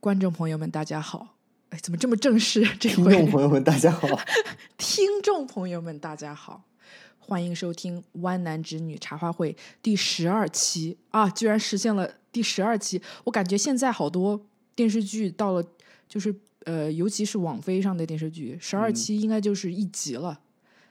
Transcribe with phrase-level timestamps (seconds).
[0.00, 1.36] 观众朋友们，大家好！
[1.70, 2.64] 哎，怎么这么正式？
[2.78, 4.08] 这听回众朋友们，大家好。
[4.78, 6.62] 听众朋友们，大家好，
[7.18, 9.52] 欢迎收听《湾男直女茶话会》
[9.82, 11.28] 第十二期啊！
[11.28, 14.40] 居然实现了第十二期，我感觉现在好多
[14.74, 15.62] 电视剧到了，
[16.08, 16.34] 就是
[16.64, 20.40] 呃，尤其是网飞上的电视剧，十二期应该就是一集了，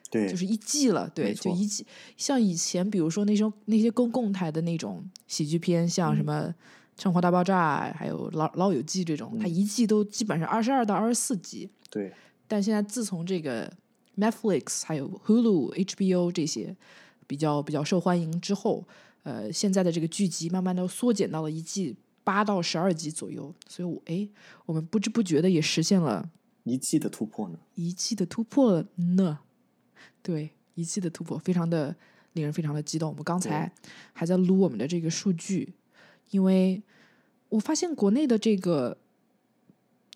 [0.10, 1.86] 对，就是一季了，对，就一季。
[2.16, 6.48] 像以前，比如说那种那些公共台的那种喜剧片，像什么
[7.02, 11.70] 《生活大爆炸》，还有《老老友记》这种，它一季都基本上二十二到二十四集。
[11.90, 12.14] 对，
[12.48, 13.72] 但现在自从这个
[14.18, 16.76] Netflix 还有 Hulu、HBO 这些
[17.28, 18.88] 比较比较受欢迎之后，
[19.24, 24.28] 呃，现在的这个剧集慢慢的缩减到了一季八到十二集左右，所以我哎，
[24.66, 26.30] 我们不知不觉的也实现了
[26.64, 27.60] 一季的突破呢。
[27.76, 29.40] 一季的突破了呢。
[30.28, 31.96] 对，一季的突破，非常的
[32.34, 33.10] 令人非常的激动。
[33.10, 33.72] 我们刚才
[34.12, 35.72] 还在撸我们的这个数据，
[36.32, 36.84] 因为
[37.48, 38.98] 我发现国内的这个，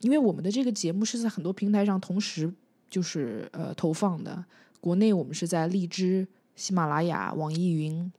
[0.01, 2.53] 因为我们的这个节目是在很多平台上同时
[2.89, 4.43] 就是呃投放的。
[4.81, 8.11] 国内我们是在荔枝、喜马拉雅、网易云，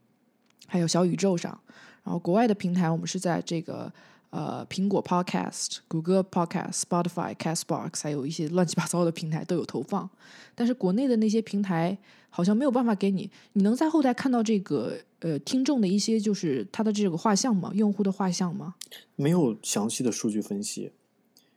[0.67, 1.61] 还有小宇宙上。
[2.05, 3.93] 然后国外的平台我们是在这个
[4.33, 10.09] 呃苹果 Podcast、谷歌 Podcast、Spotify、Castbox，还有一些乱七八糟的平台都有投放。
[10.55, 11.97] 但是国内的那些平台
[12.29, 17.71] 好像没有办法给你，你能在后台看到这个呃听众的一些就是他的这个画像吗？
[17.75, 18.75] 用户的画像吗？
[19.17, 20.93] 没有详细的数据分析，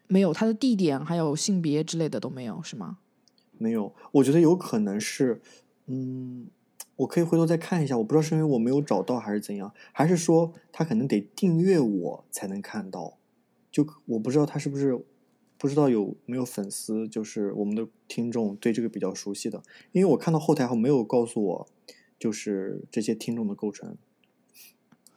[0.08, 2.98] 没有，他的地点还有性别之类的都没有，是吗？
[3.58, 3.94] 没有。
[4.12, 5.42] 我觉得有可能是，
[5.88, 6.48] 嗯，
[6.98, 7.98] 我可以回头再看一下。
[7.98, 13.18] 我不知道是因为我没有找到，还是怎样，还是说他可能得订阅我才能看到。
[13.72, 14.98] 就我不知道他是不是
[15.58, 21.68] 不知道有没有粉丝，就是我们的听众对这个比较熟悉的，因为我看到后台还没有告诉我，
[22.18, 23.98] 就是这些听众的构成。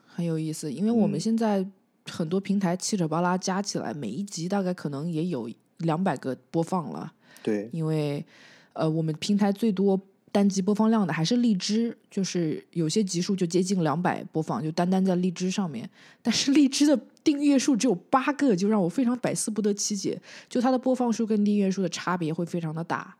[0.06, 1.64] 很有意思，因为我们嗯现在
[2.06, 7.12] 很多平台七扯八拉加起来，每一集大概可能也有两百个播放了。
[7.42, 8.24] 对，因为
[8.72, 10.00] 呃，我们平台最多
[10.30, 15.88] 单集播放量的还是荔枝，就是有些集数就接近两百播放，就单单在荔枝上面。
[16.22, 23.16] 但是荔枝的订阅数只有八个，就让我非常百思不得其解，就它的播放数跟订阅数的差别会非常的大。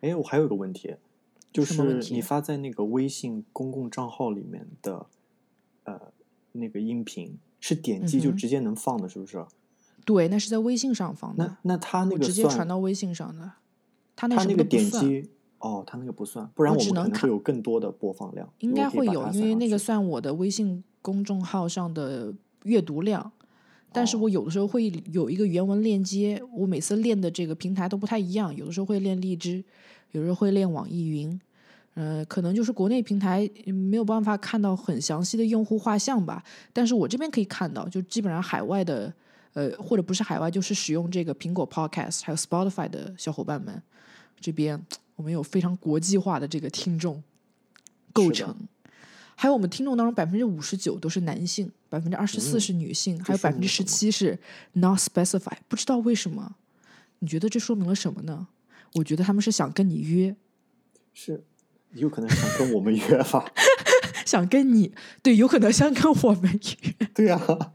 [0.00, 0.94] 哎，我还有一个问题，
[1.52, 5.06] 就是你发在那个微信公共账号里面的，
[5.84, 6.00] 呃，
[6.52, 9.44] 那个音频是点击就直接能放的，是不是？
[10.04, 13.52] 对，那是在微信上放的那，那他那个我直接传到微信上的，
[14.14, 14.64] 它那什他那个。
[14.64, 18.48] 点击哦，他那个不算，不然我可能只能看会有更多的播放量。
[18.58, 22.32] 应该会有，因为那个算我的微信公众号上的
[22.64, 23.30] 阅读量。
[23.96, 29.64] 但是哦我有的时候会有一个原文链接，我每次练的这个平台都不太一样，有的时候会练荔枝，
[30.10, 31.40] 有时候会练网易云，
[31.94, 39.14] 呃，可能就是国内平台嗯没有办法看到很详细的用户画像吧，但是我这边可以看到，就基本上海外的，
[39.52, 43.80] 呃，或者不是海外，就是使用这个苹果 Podcast 还有 Spotify 的小伙伴们，
[44.40, 44.84] 这边
[45.16, 47.22] 我们有非常国际化的这个听众
[48.12, 48.56] 构成。
[49.36, 54.38] 还有我们听众当中百分之五十九都是男性，百分之二十四嗯是女性，还有百分之十七是
[54.74, 56.54] not specify，不知道为什么？
[57.18, 58.46] 你觉得这说明了什么呢？
[58.94, 60.36] 我觉得他们是想跟你约，
[61.12, 61.42] 是
[61.94, 63.52] 有可能是想跟我们约吧？
[64.24, 67.06] 想跟你对，有可能想跟我们约。
[67.12, 67.72] 对啊、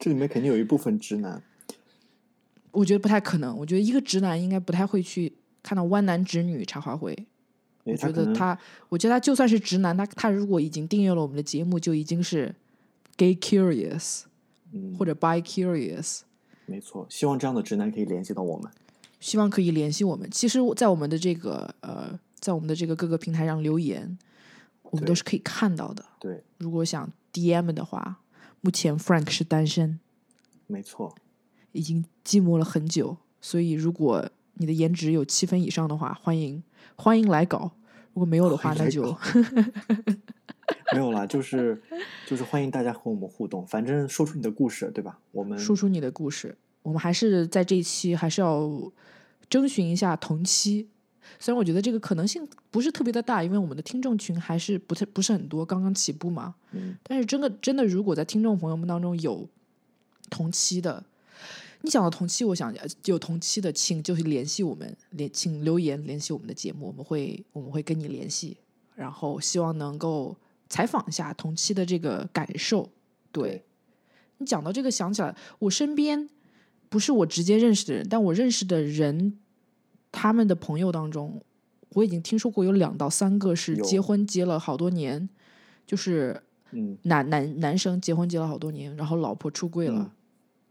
[0.00, 1.42] 这里面肯定有一部分直男。
[2.72, 5.32] 我觉得不太可能，我觉得一个直男应该不太会去
[5.62, 7.26] 看到弯男直女茶话会。
[7.84, 8.56] 我觉得他，
[8.88, 12.54] 我觉得他就算是直男，他他如果已经订阅了我们的节目，就已经是
[13.16, 14.22] gay curious
[14.72, 16.20] 嗯，或者 bi curious。
[16.66, 18.70] 没错，希望这样的直男可以联系到我们。
[19.18, 20.30] 希望可以联系我们。
[20.30, 24.16] 其实，在我们的这个呃，在我们的这个各个平台上留言，
[24.82, 26.04] 我们都是可以看到的。
[26.20, 28.20] 对，如果想 DM 的话，
[28.60, 29.98] 目前 Frank 是单身，
[30.68, 31.14] 没错，
[31.72, 36.62] 已经寂寞了很久，所以如果你的颜值有七分以上的话，欢迎
[36.96, 37.72] 欢迎来搞。
[38.14, 39.18] 如果没有的话，那就搞
[40.92, 41.80] 没有啦，就是
[42.26, 45.18] 就是欢迎大家和我们互动，反正说出你的故事，对吧？
[45.30, 46.56] 我们说出你的故事。
[46.82, 48.92] 我们还是在这一期还是要
[49.48, 50.88] 征询一下同期，
[51.38, 56.54] 虽然我觉得这个可能性不是特别的大，因为我们的听众群还是不太不是很多，刚刚起步嘛。
[56.72, 59.48] 嗯，但是真的真的，如果在听众朋友们当中有
[60.28, 61.02] 同期的，
[61.82, 62.72] 你讲到同期，我想
[63.04, 68.56] 有同期的，请就是联系我们，联请留言联系我们的节目，我们会我们会跟你联系，
[68.94, 70.36] 然后希望能够
[70.68, 72.88] 采访一下同期的这个感受。
[73.32, 73.62] 对对。
[74.38, 76.28] 你讲到这个，想起来我身边
[76.88, 79.38] 不是我直接认识的人，但我认识的人，
[80.10, 81.42] 他们的朋友当中，
[81.90, 85.28] 我已经听说过有两到三个是结婚结了好多年，
[85.86, 90.10] 就是嗯，男男男生结婚结了好多年，然后老婆出柜了，嗯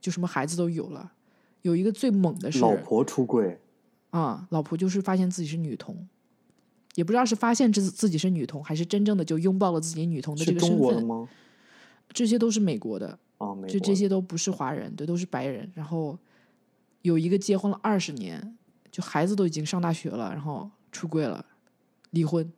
[0.01, 1.13] 就什么孩子都有了。
[1.61, 3.59] 有一个最猛的是老婆出柜，
[4.09, 6.07] 啊，老婆就是发现自己是女童，
[6.95, 11.05] 也不知道是发现自自己是女童，还是真正的就拥抱了自己女童的这个身份。
[11.05, 11.29] 吗？
[12.13, 15.71] 这些都是美国的，啊，美就这些都不是华人，对，都是白人。
[15.75, 16.17] 然后
[17.03, 18.57] 有一个结婚了二十年，
[18.91, 21.45] 就孩子都已经上大学了，然后出柜了，
[22.09, 22.51] 离婚，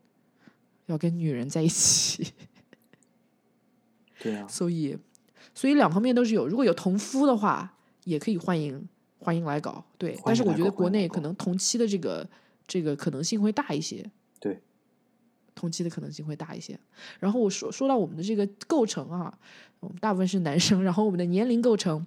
[0.87, 2.33] 要跟女人在一起。
[4.19, 4.97] 对啊，所以，
[5.53, 6.47] 所以两方面都是有。
[6.47, 8.87] 如果有同夫的话，也可以欢迎
[9.19, 9.83] 欢迎来搞。
[9.97, 12.27] 对，但是我觉得国内可能同期的这个
[12.67, 14.09] 这个可能性会大一些。
[14.39, 14.61] 对，
[15.55, 16.79] 同期的可能性会大一些。
[17.19, 19.37] 然后我说说到我们的这个构成啊，
[19.79, 22.05] 我们大部分是男生， 然后我们的年龄构成，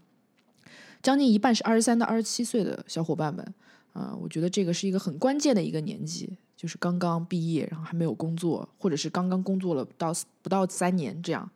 [1.00, 3.54] 将近一半是二十三到二十七岁的小伙伴们
[3.93, 10.12] 啊、我觉得这个是一个很关键的一个年纪，就是刚刚毕业，然后还没有工作，或者是刚刚工作了不到
[10.43, 11.50] 不到三年这样。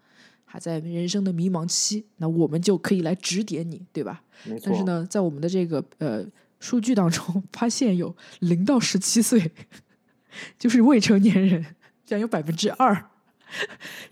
[0.53, 4.21] 还在人生的迷茫期，那我们就可以来指点你，对吧？
[4.65, 6.27] 但是呢，在我们的这个呃
[6.59, 9.53] 数据当中，发现有零到十七岁，
[10.59, 11.63] 就是未成年人，
[12.05, 13.07] 竟然有百分之二。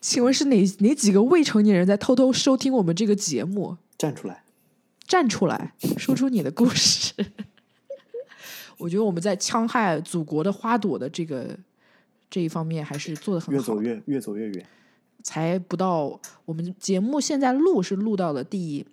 [0.00, 3.76] 请问是哪哪几个未成年人在偷偷收听我们这个节目？
[3.98, 4.44] 站出来，
[5.08, 7.14] 站出来，说出你的故事。
[8.78, 11.58] 我觉得我们在戕害祖国的花朵的这个
[12.30, 13.52] 这一方面还是做的很好。
[13.52, 14.66] 越走越越走越远。
[15.22, 18.86] 才不到，我们节目现在录是录到了第，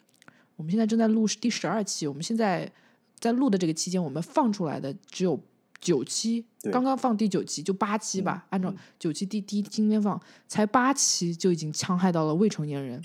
[0.56, 2.72] 我们现在正在录是第十二期，我们现在
[3.20, 5.40] 在录的这个期间，我们放出来的只有
[5.80, 13.04] 九期，刚刚放第九期，就八期吧，按照九期第第今天放，才八期就已经戕害到了未成年人，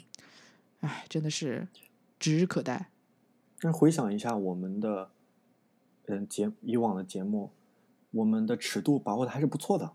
[0.80, 1.68] 哎，真的是
[2.18, 2.90] 指日可待。
[3.60, 5.10] 但是回想一下我们的，
[6.06, 7.50] 嗯节以往的节目，
[8.12, 9.92] 我们的尺度把握的还是不错的，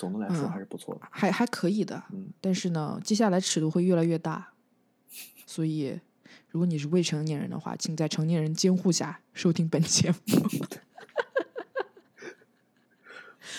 [0.00, 1.02] 总的来说嗯还是不错的。
[1.10, 4.48] 还还可以的，嗯但是呢，接下来尺度会越来越大，
[5.44, 6.00] 所以
[6.48, 10.16] 如果你是未成年人的话，请在成年人监护下收听本节目。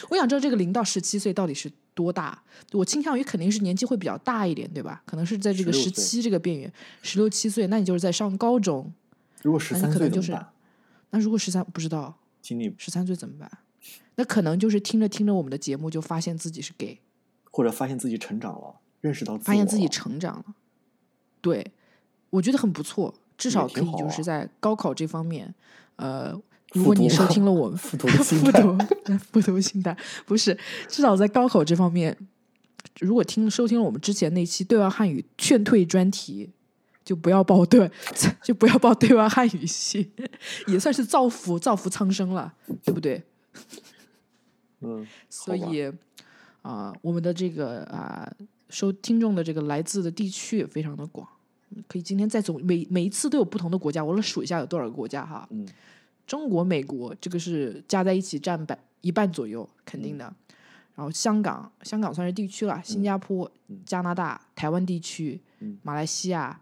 [0.10, 2.42] 我想知道这个零到十七岁到底是多大？
[2.72, 5.04] 我倾向于肯定是年纪会比较大一点，对吧？
[5.06, 6.74] 可能是在这个16十七这个边缘，
[7.04, 8.92] 十六七岁，那你就是在上高中。
[9.44, 10.36] 如果十三可能就是？
[11.12, 13.52] 那如果十三不知道经历十三岁怎么办？
[14.16, 17.00] 那可能就是听着听着我们的节目，就发现自己是 gay。
[17.52, 20.46] 或者发现自己成长了，认识到自发现自己成长了，
[21.42, 21.72] 对
[22.30, 25.54] 我觉得很不错，至少可以就是在高考这方面，
[25.98, 26.34] 呃，
[26.74, 28.78] 如果你收听了我们 复读复读
[29.18, 30.58] 复读心态，不是，
[30.88, 32.18] 至少在高考这方面，
[33.02, 36.52] 如果听收听了我们之前那期对外汉语劝退专题。
[37.04, 37.90] 就不要报对，
[38.44, 40.12] 就不要报对外汉语系，
[40.68, 43.22] 也算是造福造福苍生了，对不对？
[44.82, 45.92] 嗯，所以
[46.62, 48.32] 啊、我们的这个啊、
[48.70, 51.28] 收听众的这个来自的地区也非常的广，
[51.70, 55.48] 嗯可以今天再总每每一次都有不同的国家，我来数一下有多少个国家哈。
[55.52, 55.68] 嗯，
[56.28, 60.34] 中国、美国这个是加在一起占百一半左右，肯定的。
[60.94, 63.50] 然后香港，香港算是地区了，新加坡、
[63.86, 66.62] 加拿大、台湾地区、嗯马来西亚、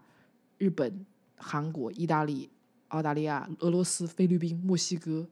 [0.56, 1.04] 日本、
[1.36, 2.48] 韩国、意大利、
[2.88, 5.26] 澳大利亚、俄罗斯、菲律宾、墨西哥、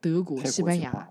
[0.00, 1.08] 德国、西班牙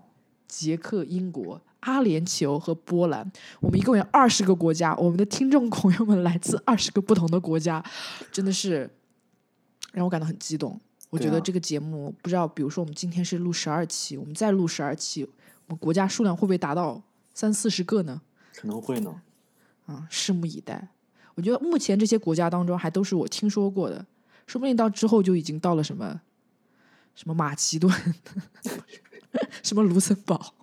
[0.48, 7.84] 捷克、英国、阿联酋和波兰，我们一共有二十个国家，我们的听众朋友们来自二十个不同的国家，
[8.32, 8.90] 真的是
[9.92, 10.78] 让我感到很激动。
[11.08, 15.30] 我觉得这个节目，不知道，比如说我们今天是录十二期，我们再录十二期，我
[15.68, 17.02] 们国家数量会不会达到
[17.34, 18.20] 三四十个呢？
[18.54, 19.22] 可能会呢。
[19.86, 20.88] 啊，拭目以待。
[21.34, 24.04] 我觉得目前这些国家当中，还都是我听说过的，
[24.46, 26.20] 说不定到之后就已经到了什么
[27.14, 27.92] 什么马其顿，
[29.62, 30.54] 什么卢森堡，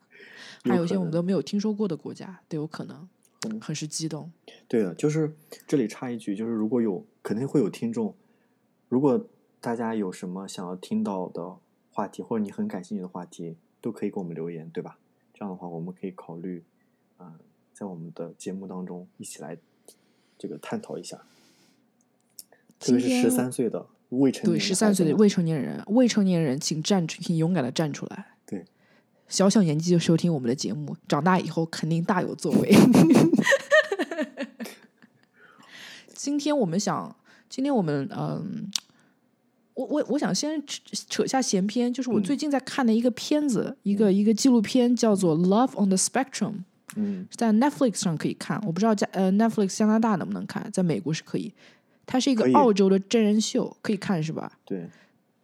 [0.64, 3.08] 还有一些我们都没有听说过的国家，都有可能
[3.48, 4.32] 嗯，很是激动。
[4.66, 5.36] 对的，就是
[5.66, 8.14] 这里插一句，就是如果有肯定会有听众，
[8.88, 9.26] 如果
[9.60, 11.56] 大家有什么想要听到的
[11.92, 14.98] 话题，或者你很感兴趣的话题，都可以给我们留言，对吧？
[15.34, 16.64] 这样的话，我们可以考虑，
[17.16, 17.38] 啊、
[17.72, 19.56] 在我们的节目当中一起来
[20.36, 21.22] 这个探讨一下。
[22.80, 28.26] 特别是十三岁的未成年对，十三岁的未成年人，未成年人请站出，请勇敢的站出来。
[28.46, 28.64] 对，
[29.28, 32.74] 小小年纪就收听我们的节目，长大以后肯定大有作为。
[36.14, 37.14] 今天我们想，
[37.48, 38.70] 今天我们嗯，
[39.74, 42.22] 我我我想先扯扯一下闲篇，就是我嗯。
[42.22, 46.52] 最近在看的一个片子，一个一个纪录片，叫做《Love on the Spectrum》，
[46.96, 47.26] 嗯。
[47.30, 51.54] 在 Netflix 上可以看，我不知道加呃 Netflix 加拿大能不能看，在美国是可以。
[52.08, 54.58] 它是一个澳洲的真人秀，可以看是吧？
[54.64, 54.88] 对，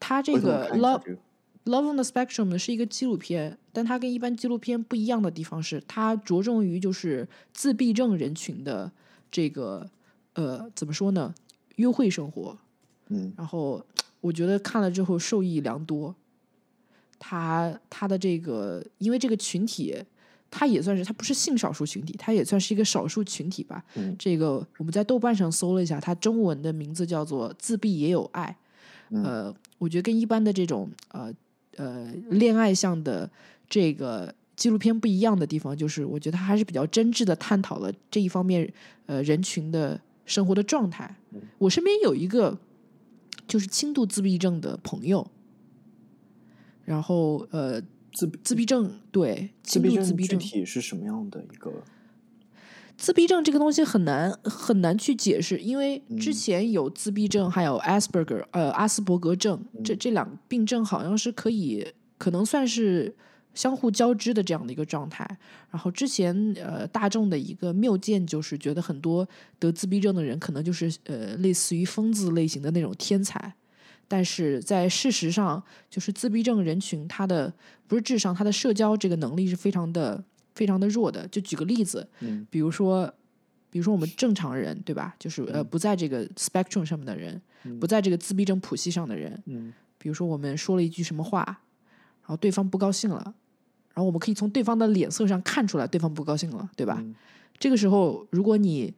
[0.00, 1.18] 它这个 Love 这个
[1.66, 8.90] Love on the Spectrum》呢是一个纪录片，但它跟一般纪录片不一样的地方是，它着重于就是自闭症人群的
[9.30, 9.86] 这个
[10.32, 11.34] 呃怎么说呢，
[11.76, 12.56] 约会生活。
[13.08, 13.84] 嗯然后
[14.22, 16.14] 我觉得看了之后受益良多。
[17.26, 19.96] 他他的这个，因为这个群体，
[20.56, 23.84] 他也算是他不是性少数群体，他也算是一个少数群体吧。
[23.96, 28.56] 嗯这个我们在豆瓣上搜了一下，它中文的名字叫做“自闭也有爱”。
[29.10, 31.32] 嗯呃，我觉得跟一般的这种呃
[31.76, 33.28] 呃恋爱向的
[33.68, 38.72] 这个纪录片不一样的地方，就是我觉得它还是比较真挚的探讨了这一方面
[39.06, 41.12] 呃人群的生活的状态。
[41.32, 42.56] 嗯我身边有一个
[43.48, 45.26] 就是轻度自闭症的朋友，
[46.84, 47.82] 然后呃
[48.14, 51.70] 自自闭症对自轻闭症具度自闭症体是什么样的一个？
[52.96, 61.84] 自闭症这个东西很难很难去解释，因为之嗯前有自闭症，还有 Asperger 呃阿斯伯格症，这这两个病症好像是可以
[62.16, 63.12] 可能算是
[63.52, 65.26] 相互交织的这样的一个状态。
[65.72, 69.28] 然后之前呃大众的一个谬见就是觉得很多
[69.58, 73.54] 得自闭症的人可能就是呃类似于疯子类型的那种天才。
[74.06, 77.52] 但是在事实上，就是自闭症人群，他的
[77.86, 80.22] 不是智商，他的社交这个能力是非常的
[80.54, 81.26] 非常的弱的。
[81.28, 83.12] 就举个例子，嗯比如说，
[83.70, 85.14] 比如说我们正常人，对吧？
[85.18, 87.40] 就是呃，不在这个 spectrum 上面的人，
[87.80, 91.42] 不在这个自闭症谱系上的人，嗯比如说我们说了一句什么话，
[92.22, 96.98] 然后对方不高兴了，然后我们可以从对方的脸色上看出来对方不高兴了，对吧？
[97.00, 97.14] 嗯
[97.58, 98.92] 这个时候，如果你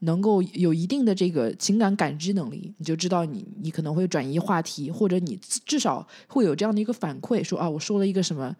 [0.00, 8.54] 能够有一定的这个情感感知能力，你就知道你你可能会转移话题，或者你至少会有这样的一个反馈，说啊，我说了一个什么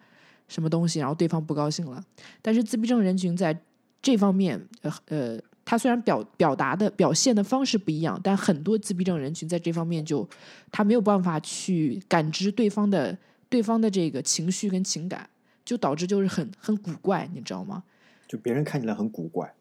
[0.47, 2.03] 什么东西，然后对方不高兴了。
[2.41, 3.57] 但是自闭症人群在
[4.01, 10.27] 这方面，呃呃，他虽然表表达的表现的方式不一样，但很多自闭症人群在这方面就
[10.71, 13.17] 他没有办法去感知对方的
[13.47, 15.29] 对方的这个情绪跟情感，
[15.63, 17.83] 就导致就是很很古怪，你知道吗？
[18.27, 19.53] 就别人看起来很古怪。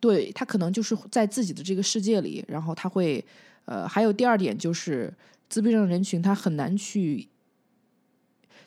[0.00, 3.24] 对他可能就是在自己的这个世界里，然后他会，
[3.64, 5.12] 呃，还有第二点就是
[5.48, 7.28] 自闭症人群他很难去，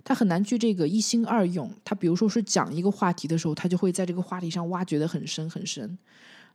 [0.04, 1.72] 他很难去这个一心二用。
[1.84, 5.98] 他比如说是讲一个话题的时候，他就会在这个话题上挖掘的很深很深。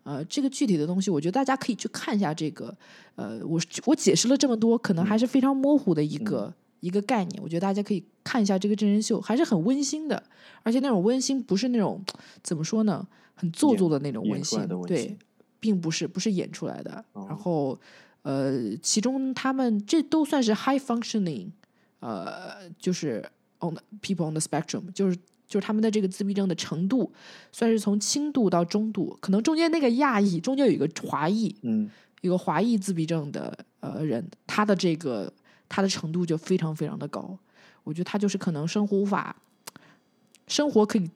[0.05, 2.73] 呃，这个具体的东西，我觉得大家可以去看一下这个。
[3.17, 7.43] 呃，我我解释了这么多，可能还是非常模糊的一个、一个概念。
[7.43, 10.23] 我觉得大家可以看一下这个真人秀，还是很温馨的，
[10.63, 12.03] 而且那种温馨不是那种
[12.43, 15.17] 怎么说呢，很做作的那种温馨，对，
[15.61, 17.05] 并不是不是演出来的。
[17.13, 17.79] 哦然后，
[18.23, 21.49] 呃，其中他们这都算是 high functioning，
[22.01, 23.25] 呃，就是
[23.61, 25.17] on the people on the spectrum，就是
[25.47, 27.13] 就是他们的这个自闭症的程度，
[27.53, 31.89] 算是从轻度到中度，可能中间那个亚裔，中间有一个华裔，嗯
[32.23, 35.33] 一个华裔自闭症的呃人，他的这个
[35.69, 37.39] 他的程度就非常非常的高。
[37.85, 39.37] 我觉得他就是可能生活无法，
[40.49, 41.11] 生活可以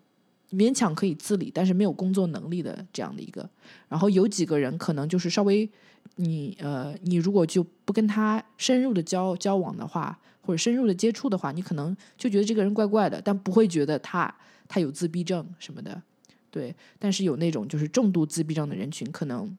[0.50, 3.48] 勉强可以自理，但是没有工作能力的这样的一个。
[3.88, 5.68] 然后有几个人可能就是稍微
[6.16, 14.32] 你呃，你如果就不跟他深入的交交往的话，或者深入的接触的话，你可能就觉得这个人怪怪的，但不会觉得他
[14.68, 16.00] 他有自闭症什么的。
[16.50, 19.56] 对，但是有那种就是重度自闭症的人群，可能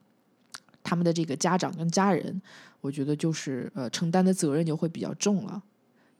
[0.84, 2.42] 他们的这个家长跟家人，
[2.82, 5.62] 我觉得就是呃承担的责任就会比较重了，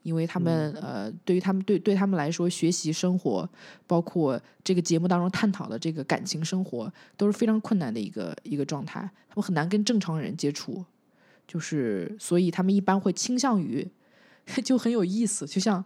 [0.02, 3.48] 因为他们、呃对于他们对对他们来说，学习生活，
[3.86, 10.84] 包括这个节目当中探讨的这个感情生活，都是非常困难的一个一个状态，他们很难跟正常人接触，
[11.46, 13.86] 就是所以他们一般会倾向于
[14.64, 15.84] 就很有意思，就像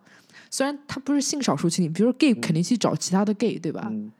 [0.50, 3.88] 虽然他不是性少数群体，比如说 gay 肯定去找其他的 gay，对吧？
[3.90, 4.11] 嗯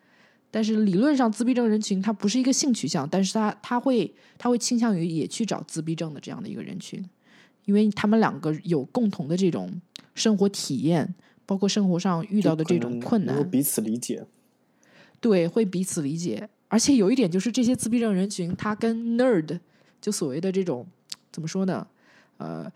[0.51, 7.05] 但是理论上，自闭症人群他不是一个性取向，但是他他会他会倾向于也去找自闭症的这样的一个人群，
[7.65, 9.81] 因为他们两个有共同的这种
[10.15, 14.25] 生活体验，包括生活上遇到的这种困难，彼此理解。
[15.21, 16.49] 对，会彼此理解。
[16.69, 19.61] 而且有一点就是，这些自闭症人群他跟 nerd
[20.01, 20.87] 就所谓的这种
[21.31, 21.87] 怎么说呢？
[22.39, 22.71] 呃，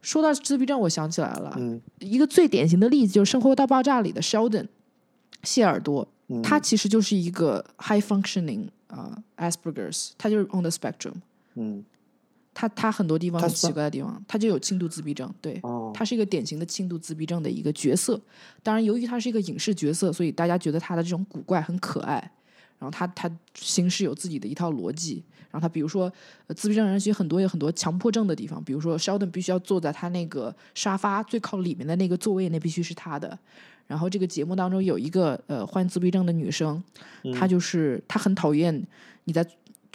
[0.00, 4.68] 说到自闭症，我想起来了，嗯一个最典型的例子就是《生活大爆炸》里的 Sheldon
[5.42, 11.14] 谢耳朵，嗯，他其实就是一个 high functioning 啊、Asperger's，他就是 on the spectrum，
[11.54, 11.84] 嗯
[12.54, 18.20] 他他很多地方很奇怪的地方，他就有轻度自闭症，对，哦，他是一个典型的轻度自闭症的一个角色。
[18.64, 22.18] 当然，由于他是一个影视角色，所以大家觉得他的这种古怪很可爱。
[22.80, 25.24] 然后他他行事有自己的一套逻辑。
[25.50, 26.12] 然后他比如说，
[26.46, 33.38] 呃，自闭症人群很多有很多强迫症的地方，比如说 Sheldon 必须要坐在他那个沙发最靠里面的那个座位，那必须是他的。
[33.88, 36.80] 然后这个节目当中有一个呃患自闭症的女生，
[37.34, 38.86] 她就是她很讨厌
[39.24, 39.44] 你在。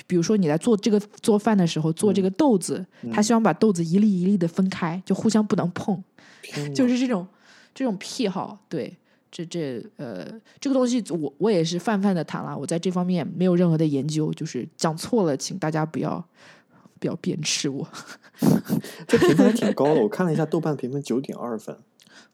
[0.08, 2.84] 比如说你在做这个做饭的时候做这个豆子，
[3.14, 6.04] 她希望把豆子一粒一粒的分开，就互相不能碰。
[6.76, 7.26] 就是这种，
[7.76, 8.98] 这种癖好，对，
[9.32, 10.28] 这这呃，
[10.60, 16.22] 这个东西我我也是泛泛的谈了，我在这方面没有任何的研究，就是讲错了，请大家不要
[17.00, 17.88] 不要鞭笞我。
[19.08, 21.78] 这评分还挺高的，我看了一下豆瓣评分九点二分，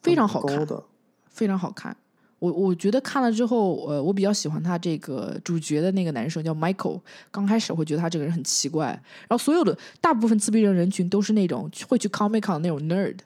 [0.02, 0.84] 非常好看高的。
[1.40, 1.96] 非常好看。
[2.40, 7.00] 我我觉得看了之后，呃，我比较喜欢他这个主角的那个男生叫 Michael。
[7.32, 8.88] 刚开始会觉得他这个人很奇怪，
[9.28, 13.18] 然后所有的大部分自闭症人群都是那种会去 Comic Con 的那种 nerd，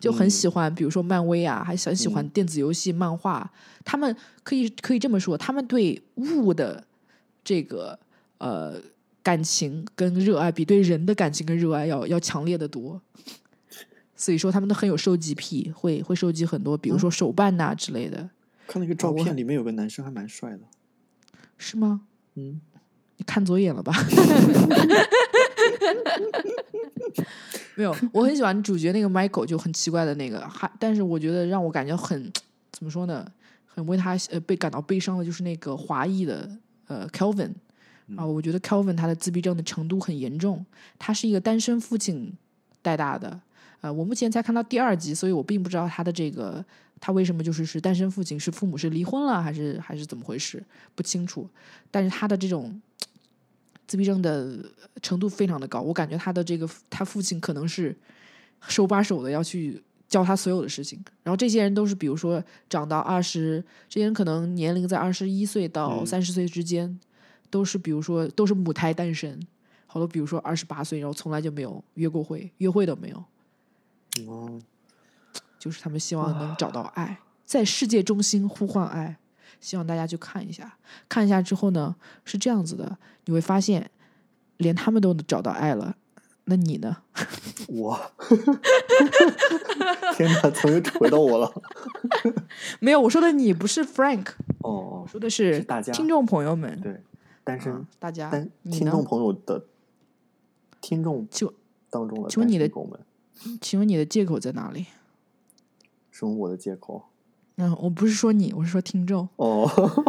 [0.00, 3.48] 就很喜欢，比如说漫威啊，还很喜欢电子游戏、漫画。
[3.84, 6.84] 他们可以可以这么说，他们对物的
[7.44, 7.98] 这个
[8.38, 8.74] 呃
[9.22, 13.00] 感情跟热爱，比对人的感情跟热爱要要强烈的多。
[14.22, 18.30] 所以说，他们都很有收集癖，会会收集很多，比如说手办呐、之类的，
[18.68, 20.60] 看那个照片，里面有个男生还蛮帅的。
[21.58, 22.02] 是吗？
[22.36, 22.60] 嗯，
[23.16, 23.92] 你看走眼了吧？
[27.74, 32.32] 没有，我很喜欢主角那个 Michael，就很奇怪的那个，还但是我觉得让我感觉很
[32.70, 33.26] 怎么说呢，
[33.66, 36.48] 很为他呃被感到悲伤的，就是那个华裔的
[36.86, 37.50] 呃 Kelvin
[38.14, 40.64] 啊，我觉得 Kelvin 他的自闭症的程度很严重，
[40.96, 42.32] 他是一个单身父亲
[42.82, 43.40] 带大的，
[43.82, 46.64] 呃，我目前才看到第二集，所以我并不知道他的这个
[47.00, 51.48] 他为什么就是是单身父亲，是父母是离婚了还是还是怎么回事，不清楚。
[51.90, 52.80] 但是他的这种
[53.88, 54.64] 自闭症的
[55.02, 57.94] 程度非常的高，我感觉他的这个他父亲可能是
[58.68, 61.04] 手把手的要去教他所有的事情。
[61.24, 67.00] 然后这些人都是比如说长到二十，这些人可能年龄在二十一岁到嗯三十岁之间，
[67.50, 69.44] 都是比如说都是母胎单身，
[69.88, 73.24] 好多比如说二十八岁，然后从来就没有约过会，约会都没有。
[74.26, 74.60] 哦，
[75.58, 79.18] 就是他们希望能找到爱，在世界中心呼唤爱。
[79.60, 80.76] 希望大家去看一下，
[81.08, 83.88] 看一下之后呢，是这样子的，你会发现，
[84.56, 85.96] 连他们都能找到爱了，
[86.46, 86.96] 那你呢？
[87.68, 87.96] 我，
[90.16, 91.62] 天哪，怎么又回到我了？
[92.80, 94.30] 没有，我说的你不是 Frank，
[94.62, 97.00] 哦哦我，说的是是大家听众朋友们，对，
[97.44, 99.04] 单身、啊，大家单，听众？
[99.04, 99.66] 朋友的
[100.80, 101.54] 听众就
[101.88, 102.98] 当中的请问你的单身狗们，
[103.60, 104.86] 请问你的借口在哪里？
[106.10, 107.08] 什么我的借口？
[107.56, 109.28] 嗯，我不是说你，我是说听众。
[109.36, 109.68] 哦，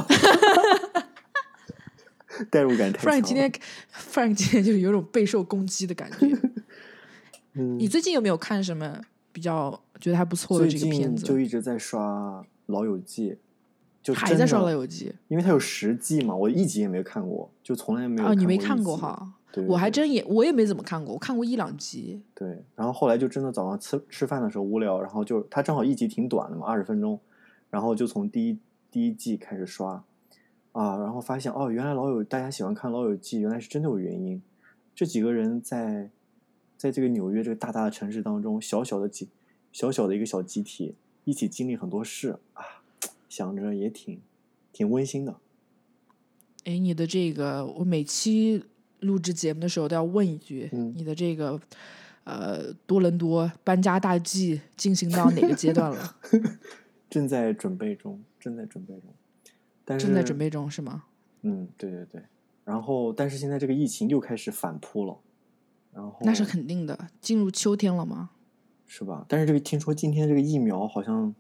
[2.49, 3.21] 代入感太强 Frank。
[3.21, 3.51] 今天
[3.93, 6.27] ，Frank 今天就是有种备受攻击的感觉。
[7.55, 8.99] 嗯你最近有没有看什么
[9.31, 11.39] 比较觉得还不错的这个片子就？
[11.39, 13.29] 一直在刷《老友记》，
[14.03, 18.33] 就还在刷《老友记因为它有十季嘛，我一集也没看过，就从来没》有啊？
[18.33, 18.97] 你没看过？
[18.97, 19.33] 哈？
[19.53, 22.21] 对，我还真也我也没怎么看过，我看过一两集。
[22.35, 22.61] 对。
[22.75, 27.17] 然后后来就真的早上吃吃饭的时候无聊，然后就它正好一集挺短的嘛，二十分钟，
[27.69, 28.59] 然后就从第一
[28.91, 30.03] 第一季开始刷
[30.73, 34.41] 啊，然后发现哦，原来老友大家喜欢看《老友记》，原来是真的有原因。
[34.93, 36.09] 这几个人在
[36.75, 39.29] 在这个纽约这个大大的城市当中，小小的集
[39.71, 42.82] 小小的一个小集体，一起经历很多事啊，
[43.35, 44.21] 想着也挺
[44.71, 45.37] 挺温馨的。
[46.65, 48.63] 哎，你的这个，我每期
[48.99, 51.59] 录制节目的时候都要问一句，嗯你的这个
[52.25, 56.15] 呃多伦多搬家大计进行到哪个阶段了？
[57.09, 59.11] 正在准备中，正在准备中，
[59.83, 61.05] 但是正在准备中是吗？
[61.41, 62.21] 嗯，对对对。
[62.63, 65.17] 然后，但是现在这个疫情又开始反扑了，
[65.91, 68.29] 然后那是肯定的，进入秋天了吗？
[68.85, 69.25] 是吧？
[69.27, 71.33] 但是这个听说今天这个疫苗好像有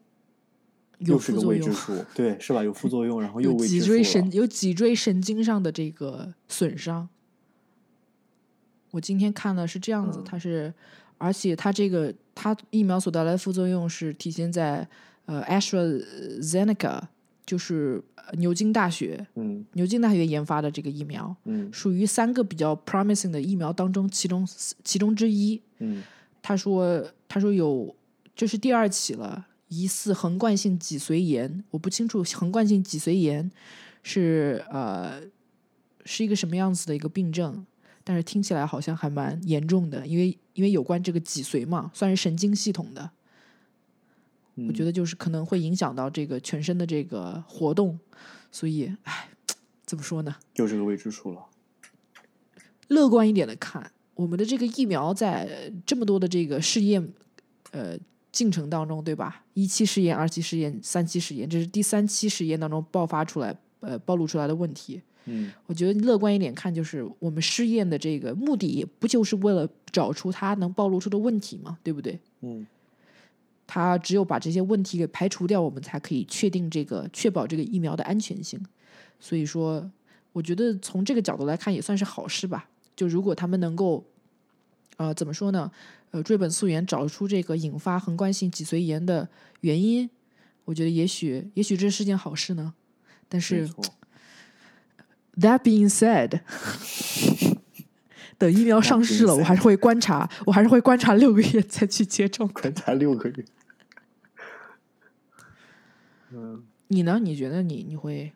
[0.99, 2.63] 又是个副作用，未知数，对，是吧？
[2.63, 3.87] 有副作用，然后又未知数脊。
[3.87, 7.07] 椎神有脊椎神经上的这个损伤。
[8.91, 10.73] 我今天看了是这样子，嗯它是，
[11.17, 14.87] 而且它这个它疫苗所带来的副作用是体现在
[15.25, 17.01] 呃 AstraZeneca，
[17.45, 24.47] 就是呃牛津大学嗯牛津大学研发的这个疫苗，嗯属于三个比较 promising 的疫苗当中其中
[24.83, 25.59] 其中之一。
[25.79, 26.03] 嗯
[26.41, 27.95] 他说他说有
[28.35, 33.49] 这是第二起了，疑似横贯性脊髓炎，我不清楚横贯性脊髓炎
[34.03, 35.21] 是呃
[36.05, 37.65] 是一个什么样子的一个病症，
[38.03, 43.09] 但是听起来好像还蛮严重的，因为因为有关这个脊髓嘛，算是神经系统的，
[44.55, 47.97] 嗯，我觉得就是可能会影响到这个全身的这个活动，
[48.51, 49.29] 所以唉，
[49.85, 50.35] 怎么说呢？
[50.55, 51.47] 又是个未知数了。
[52.89, 57.13] 乐观一点的看，我们的这个疫苗在这么多的这个试验
[57.71, 57.97] 呃
[58.33, 59.45] 进程当中，对吧？
[59.53, 65.01] 一期试验、二期试验、三期试验，这是第三期实验当中爆发出来呃暴露出来的问题。
[65.25, 72.19] 嗯我觉得乐观一点看，就是我们试验的这个目的，不就是为了找出它能暴露出的问题吗，对不对？
[72.41, 72.67] 嗯
[73.65, 78.59] 它只有把这些问题给排除掉，我们才可以确定这个确保这个疫苗的安全性。
[79.19, 79.89] 所以说，
[80.33, 82.67] 我觉得从这个角度来看也算是好事吧。
[82.95, 84.03] 就如果他们能够
[84.97, 85.71] 呃，怎么说呢？
[86.13, 89.27] 呃，追本溯源，找出这个引发横贯性脊髓炎的
[89.61, 90.07] 原因，
[90.63, 92.75] 我觉得也许也许这是件好事呢。
[93.27, 93.67] 但是
[95.37, 96.41] ，That being said，
[98.37, 102.47] 等疫苗上市了，我还是会观察，我还是会观察六个月再去接种。
[102.49, 103.45] 观察六个月。
[106.29, 107.17] 嗯，你呢？
[107.19, 108.33] 你觉得你你会？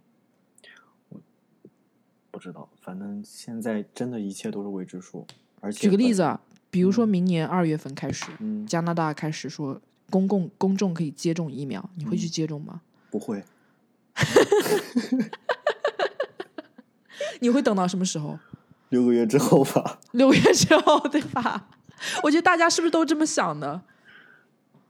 [2.32, 5.28] 不知道，反正现在真的一切都是未知数。
[5.60, 6.42] 而且举个例子，啊，
[6.78, 12.82] 比如说明年二月份开始，嗯，加拿大开始说公共公众可以接种疫苗，你会去接种吗？
[13.10, 13.44] 不会，
[17.42, 18.38] 你会等到什么时候？
[18.90, 20.00] 六个月之后吧。
[20.12, 21.68] 六个月之后，对吧？
[22.22, 23.82] 我觉得大家是不是都这么想的？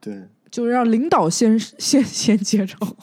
[0.02, 2.98] 对，就是让领导先先先接种，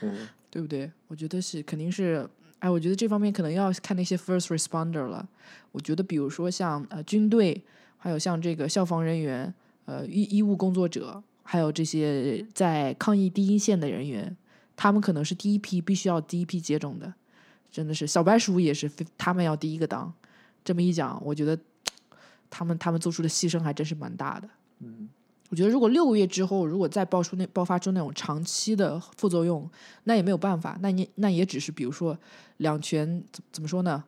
[0.00, 0.90] 嗯，对不对？
[1.06, 2.28] 我觉得是肯定是，
[2.62, 5.28] 哎，我觉得这方面可能要看那些 first responder 了。
[5.72, 7.60] 我觉得比如说像呃军队，
[7.98, 9.52] 还有像这个消防人员、
[9.84, 14.36] 呃医医务工作者，还有这些在抗疫第一线的人员，
[14.76, 17.12] 他们可能是第一批必须要第一批接种的。
[17.68, 20.14] 真的是小白鼠也是他们要第一个当。
[20.62, 21.58] 这么一讲，我觉得
[22.48, 24.48] 他们他们做出的牺牲还真是蛮大的。
[24.78, 25.08] 嗯，
[25.52, 29.70] 我觉得如果六个月之后，如果再爆出那爆发出那种长期的副作用，
[30.04, 32.18] 那也没有办法，那你那也只是比如说
[32.56, 34.02] 两全怎怎么说呢？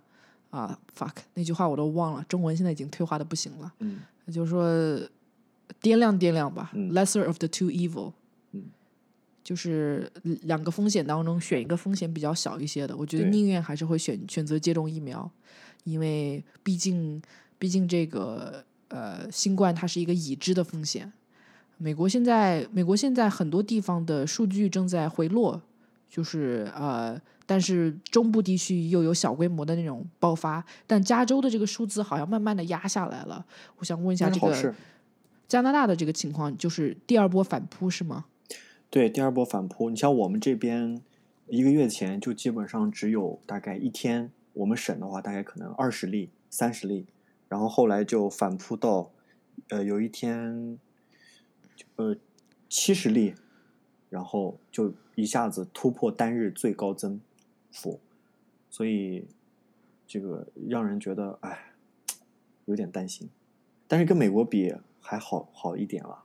[0.49, 3.71] 啊，fuck，那句话我都忘了，中文现在已经退化的不行了。
[3.81, 4.01] 嗯，
[4.33, 4.67] 就是说
[5.83, 8.15] 掂量掂量吧、嗯 l e s s e r of the two evil。
[8.53, 8.63] 嗯，
[9.43, 10.11] 就是
[10.45, 15.31] 两个风险当中选一个风险比较小一些的，我觉得宁愿还是会选选择接种疫苗，
[15.83, 17.21] 因为毕竟
[17.59, 21.13] 毕竟这个呃新冠它是一个已知的风险。
[21.79, 25.61] 美国现在美国现在很多地方的数据正在回落，
[26.09, 33.45] 就是呃，但是中部地区又有小规模的那种爆发，但加州的这个数字好像慢慢的压下来了。
[33.79, 34.75] 我想问一下这个。
[35.47, 38.25] 加拿大的这个情况，就是第二波反扑是吗？
[38.89, 41.03] 对，第二波反扑，你像我们这边
[41.49, 47.07] 一个月前就基本上只有大概一天，我们省的话大概可能二十例、三十例，
[47.49, 49.11] 然后后来就反扑到，
[49.69, 50.79] 呃，有一天，
[51.97, 52.17] 呃，
[52.69, 53.35] 七十例，
[54.11, 57.21] 然后就一下子突破单日最高增
[57.73, 58.01] 幅，
[58.69, 59.27] 所以
[60.07, 61.73] 这个让人觉得哎，
[62.65, 63.29] 有点担心，
[63.87, 66.25] 但是跟美国比还好好一点了。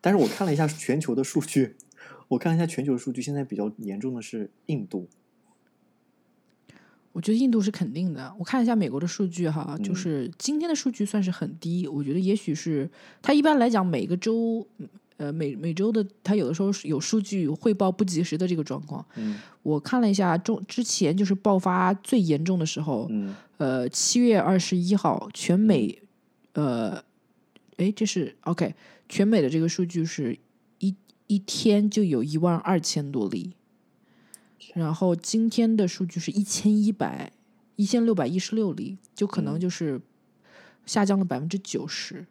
[0.00, 1.76] 但是我看了一下全球的数据，
[2.28, 5.08] 我看了一下全球数据，现在比较严重的是印度。
[7.12, 8.34] 我觉得印度是肯定的。
[8.38, 11.86] 我看一下美国的数据哈，就嗯是今天的数据算是很低。
[11.86, 14.66] 我觉得也许是它一般来讲每个州，
[15.18, 19.04] 呃每每周的它有的时候是有数据汇报不及时的这个状况。
[19.16, 26.02] 嗯我看了一下中之前就是爆发最严重的时候，嗯呃七月二十一号全美，
[26.54, 27.00] 呃，
[27.76, 28.74] 诶，这是 OK，
[29.08, 30.36] 全美的这个数据是
[30.78, 30.94] 一
[31.26, 33.52] 一天就有一万二千多例。
[34.74, 37.30] 然后今天的数据是一千一百
[37.76, 40.00] 一千六百一十六例，就可能嗯就是
[40.86, 42.24] 下降了百分之九十。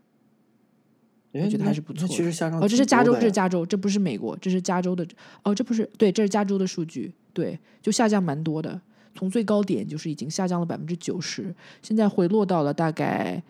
[1.33, 5.07] 我觉得还是不错的其实下降哦，这是加州，这是加州，这不是美国，这是加州的。
[5.43, 8.81] 哦，这不是对，这是加州的数据，对，就下降蛮多的，
[9.15, 13.41] 从最高点就是已经下降了百分之九十，现在回落到了大概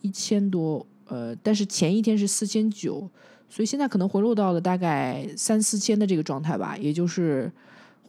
[0.00, 3.08] 一千多，呃，但是前一天是四千九，
[3.48, 7.52] 所以现在可能回落到了大概三四千的这个状态吧，也就是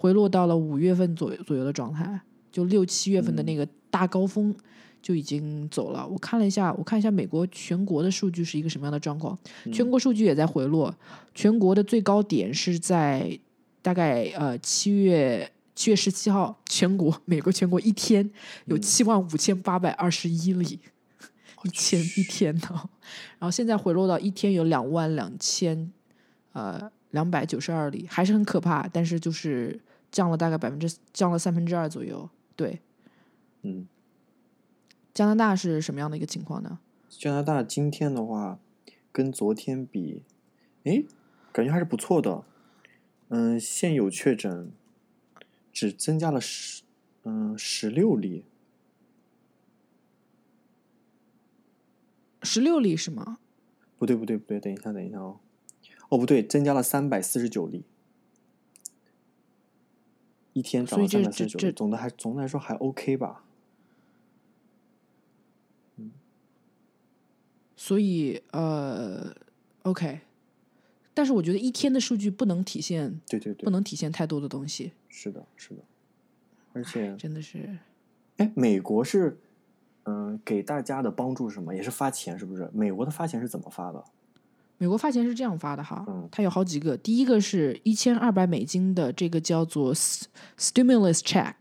[0.01, 2.19] 回落到了五月份左右左右的状态，
[2.51, 4.55] 就六七月份的那个大高峰。
[5.03, 6.07] 就已经走了。
[6.07, 9.35] 我看了一下，我看一下美国全国的数据是一个什么样的状况。
[9.73, 10.95] 全国数据也在回落，
[11.33, 13.35] 全国的最高点是在
[13.81, 18.29] 大概呃七月七月十七号，全国美国全国一天
[18.65, 20.79] 有七万五千八百二十一例，
[21.63, 22.67] 一千一天呢，
[23.39, 25.91] 然后现在回落到一天有两万两千
[26.53, 32.29] 呃两百九十二例，还是很可怕，但是就是降了大概百分之降了三分之二左右。
[32.55, 32.81] 对，
[33.61, 33.87] 嗯，
[35.13, 36.79] 加拿大是什么样的一个情况呢？
[37.09, 38.59] 加拿大今天的话
[39.11, 40.23] 跟昨天比，
[40.83, 41.03] 哎，
[41.51, 42.43] 感觉还是不错的。
[43.29, 44.71] 嗯，现有确诊
[45.71, 46.83] 只增加了十
[47.23, 48.43] 嗯十六例，
[52.43, 53.39] 十六例是吗？
[53.97, 55.39] 不对不对不对，等一下等一下哦，
[56.09, 57.83] 哦不对，增加了三百四十九例，
[60.53, 63.43] 一天涨所以了三这这这百四十九，总的还总的来说还 OK 吧。
[67.75, 69.35] 所以呃
[69.81, 70.21] ，OK，
[71.15, 75.81] 但是我觉得一天的数据不能体现对对对不，能体现太多的东西，是的，是的，
[76.73, 77.79] 而且真的是
[78.37, 79.39] 哎，美国是，
[80.03, 81.73] 嗯，给大家的帮助是什么？
[81.73, 82.69] 也是发钱，是不是？
[82.71, 84.05] 美国的发钱是怎么发的？
[84.81, 86.97] 美国发钱是这样发的哈，嗯它有好几个。
[86.97, 90.23] 第一个是一千二百美金的这个叫做 st-
[90.57, 91.53] stimulus check，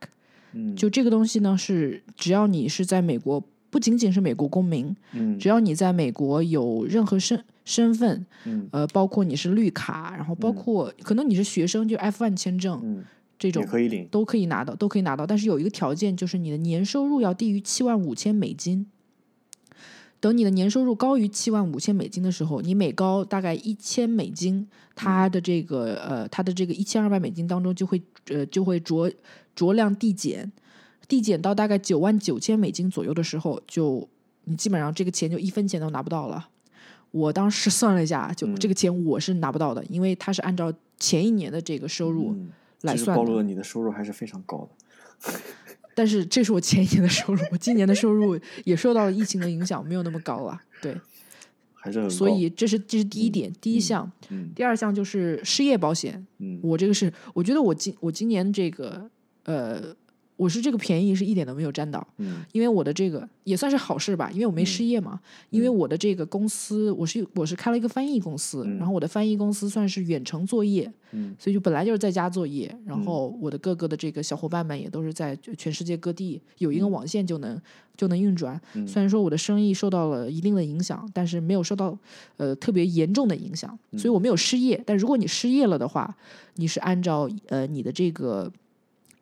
[0.54, 13.04] 嗯，就这个东西呢是只要你是在美国，不仅仅是美国公民，嗯只要你在美国有任何身身份，嗯呃，包括你是绿卡，然后包括可能你是学生，就 F one 签证嗯，
[13.38, 14.08] 这种也可以领。
[14.10, 15.26] 都可以拿到，都可以拿到。
[15.26, 18.86] 但是有一个条件，就是你的年收入要低于七万五千美金。
[20.20, 29.10] 等你的年收入高于七万五千美金的时候，你每高大概一千美金，它的这个呃，它的这个一千二百美金当中就会呃就会酌
[29.56, 30.52] 酌量递减，
[31.08, 34.06] 递减到大概九万九千美金左右的时候，就
[34.44, 36.48] 你基本上这个钱就一分钱都拿不到了。
[37.12, 42.36] 我当时算了一下，就嗯这个钱我是拿不到的，因为它是按照前一年的这个收入
[42.82, 43.22] 来算的。
[43.22, 45.32] 暴露了你的收入还是非常高的。
[46.00, 50.58] 但是这是我前一年的收入，我今年的收入也受到了疫情的影响，没有那么高了。
[50.80, 50.96] 对，
[51.74, 52.14] 还是很高。
[52.14, 54.10] 所以这是这是第一点，第一项。
[54.30, 59.10] 嗯第二项就是失业保险，嗯我这个是我觉得我今我今年这个
[59.44, 59.94] 呃，
[60.40, 65.20] 我是这个便宜是一点都没有占到，嗯因为我的这个也算是好事吧，因为我没失业嘛。
[65.50, 77.60] 因为我的这个公司，我是我是开了一个翻译公司，嗯然后我的翻译公司算是远程作业，嗯所以就本来就是在家作业，然后我的各个的这个小伙伴们也都是在全世界各地有一个网线就能、
[77.94, 78.58] 就能运转。
[78.72, 81.96] 嗯虽然说我的生意受到了一定的影响，但是没有受到
[82.38, 84.82] 呃特别严重的影响，所以我没有失业。
[84.86, 86.16] 但如果你失业了的话，
[86.54, 88.50] 你是按照呃你的这个。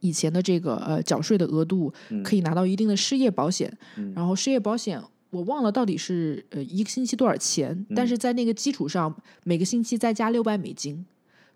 [0.00, 1.92] 以前的这个呃缴税的额度
[2.24, 11.04] 可以拿到一定的失业保险，嗯然后失业保险我忘了到底是呃一个星期多少钱，但是在那个基础上每个星期再加六百美金。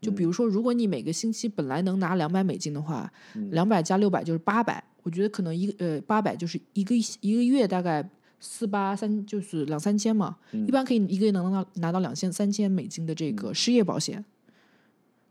[0.01, 3.09] 就比如说，如果你每个星期本来能拿两百美金的话，
[3.53, 4.83] 两百加六百就是八百。
[5.05, 8.05] 我觉得可能一个呃八百就是一个一个月大概
[8.41, 14.25] 四八三就是两三千嘛，一般可以一个月能拿到拿到两千三千美金的这个失业保险。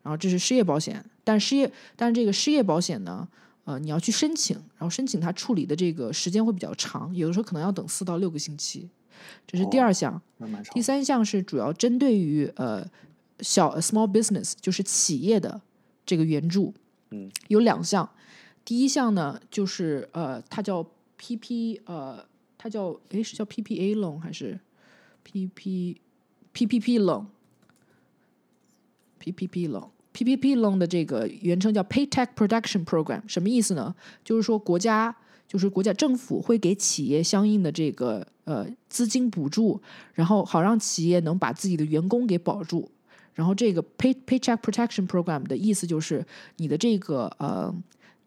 [0.03, 3.27] 然后这是失业保险，但失业但是这个失业保险呢，
[3.65, 8.89] 呃，你要去申请，然后申请它处理的这个时间会比较长，有的时候可能要等四到六个星期。
[9.45, 10.19] 这是第二项。
[10.73, 10.81] 第。
[10.81, 12.83] 三项是主要针对于呃
[13.41, 15.61] 小 small business，就是企业的
[16.05, 16.73] 这个援助，
[17.11, 18.09] 嗯，有两项。
[18.65, 20.83] 第一项呢，就是呃，它叫
[21.19, 22.25] PP，呃，
[22.57, 24.59] 它叫诶是叫 PPA loan 还是
[25.23, 25.97] PP
[26.53, 26.99] PPP
[29.21, 29.89] PPP loan。
[30.13, 33.95] PPP loan 的这个原称叫 Paycheck Production Program，什么意思呢？
[34.25, 35.15] 就是说国家
[35.47, 39.81] 就是国家政府会给企业相应的这个呃资金补助，
[40.13, 42.89] 然后好让企业能把自己的员工给保住。
[43.33, 46.25] 然后这个 Pay Paycheck Protection Program 的意思就是
[46.57, 47.73] 你的这个呃，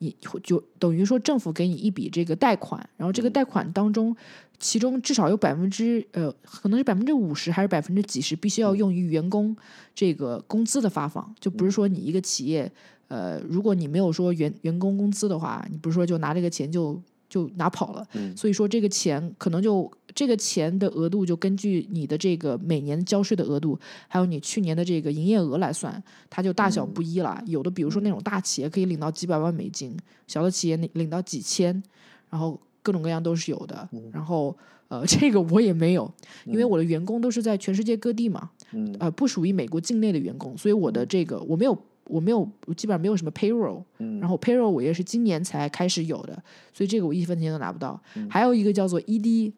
[0.04, 4.14] 你就等于说政府给你一笔这个贷款，然后这个贷款当中，
[4.58, 9.56] 其中至少有百分之呃，可能是百分之五十还是百分之几十，必须要用于员工
[9.94, 12.70] 这个工资的发放，就不是说你一个企业
[13.08, 17.00] 呃，如果你没有说员员工工资的话，你不是说就拿这个钱就
[17.34, 27.42] 就拿跑了，嗯所以说这个钱可能就这个钱的额度就根据你的这个每年交税的额度，还有你去年的这个营业额来算，它就大小不一了。
[27.46, 29.96] 有的比如说那种大企业可以领到几百万美金，
[30.28, 31.82] 小的企业领领到几千，
[32.30, 33.88] 然后各种各样都是有的。
[34.12, 36.08] 然后呃，这个我也没有，
[36.44, 41.76] 因为我的员工都是在全世界各地嘛，嗯呃，不属于美国境内的员工，所以我的这个我没有。
[42.06, 47.98] 我没有，我基本上没有什么 payroll，、嗯然后 payroll 我也是今年才开始有的，所以这个我一分钱都拿不到。
[48.28, 49.52] 还有一个叫做 ED，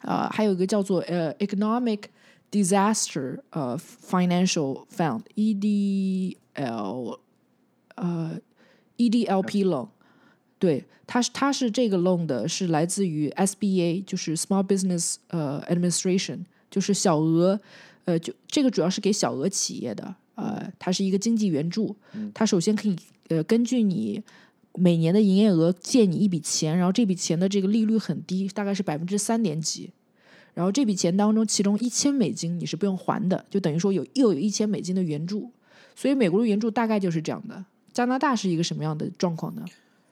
[0.00, 2.04] 呃，还有一个叫做呃 Economic
[2.50, 6.36] Disaster 呃 Financial Fund，EDL，
[7.96, 8.40] 呃
[8.96, 9.88] EDLP loan，
[10.58, 17.60] 对，它是它是这个 loan 的是来自于 SBA，就是 Small Business 呃 Administration，就是小额
[18.04, 21.96] 呃就这个主要是给小额企业的，呃，它是一个经济援助，
[22.32, 22.96] 它首先可以
[23.28, 24.22] 呃根据你。
[24.78, 29.90] 每年的营业额借你一笔钱，然后这笔钱的这个利率很低，大概是百分之三点几。
[30.52, 35.50] 然后这笔钱当中，其中一千美金你是不用还的，就等于说有又有一千美金的援助。
[35.94, 37.64] 所以美国的援助大概就是这样的。
[37.94, 39.64] 加拿大是一个什么样的状况呢？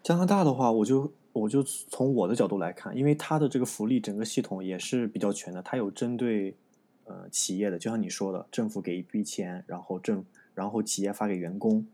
[0.02, 6.56] 加拿大的话，我就我就从我的角度来看，因为它的这个福利整个系统也是比较全的，它有针对
[7.04, 11.86] 呃企业的，就像你说的，政府给一笔钱，然后政然后企业发给员工，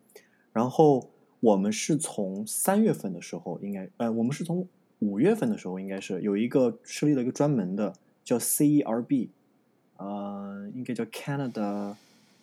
[0.52, 4.68] 然后我们是从三月份的时候应该呃，我们是从
[4.98, 9.28] 五月份的时候应该是有一个设立了一个专门的叫 CERB，
[9.96, 11.94] 呃，应该叫 Canada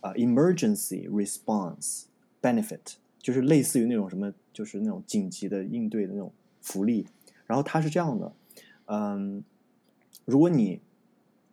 [0.01, 2.05] 呃 Emergency Response
[2.41, 7.07] Benefit，就是类似于那种什么，就是那种紧急的应对的那种福利。
[7.45, 8.33] 然后它是这样的，
[8.87, 9.43] 嗯，
[10.25, 10.81] 如果你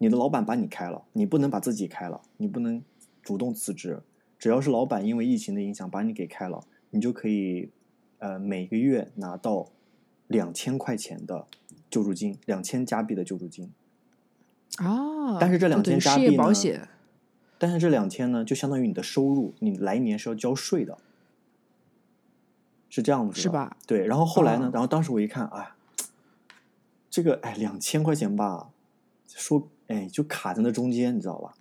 [0.04, 2.84] 你的老板把你开了，你不能把自己开了，你不能
[3.22, 4.02] 主动辞职。
[4.38, 7.70] 只要是老板因为疫情的影响把你给开了，你就可以
[8.18, 9.70] 呃每个月拿到
[10.26, 11.46] 两千块钱的
[11.88, 13.72] 救助金，两千加币的救助金。
[14.76, 16.86] 啊，但是这两千加币呢保险
[17.56, 20.98] 但是这两千呢，就相当于你的收入，你来年是要交税的，
[22.90, 23.78] 是这样子的，是吧？
[23.86, 25.70] 对，然后后来呢，哦然后当时我一看，哎，
[27.08, 28.68] 这个哎两千块钱吧，
[29.28, 31.54] 说哎就卡在那中间，你知道吧？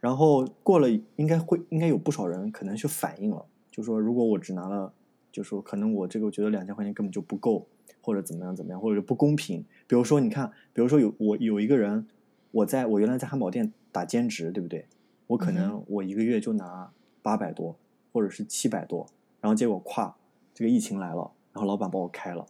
[0.00, 4.92] 然后过了应该会应该有不少人可能去反映了，就说如果我只拿了，
[5.30, 7.66] 就说可能我这个我觉得两千块钱根本就不够，
[8.00, 9.64] 或者怎么样怎么样，或者是不公平。
[9.86, 12.06] 比如说你看，比如说有我有一个人，
[12.50, 14.86] 我在我原来在汉堡店打兼职，对不对？
[15.28, 16.92] 我可嗯能我一个月就拿
[17.22, 17.76] 八百多，
[18.12, 19.06] 或者是七百多，
[19.40, 20.16] 然后结果跨
[20.52, 22.44] 这个疫情来了，然后老板把我开了，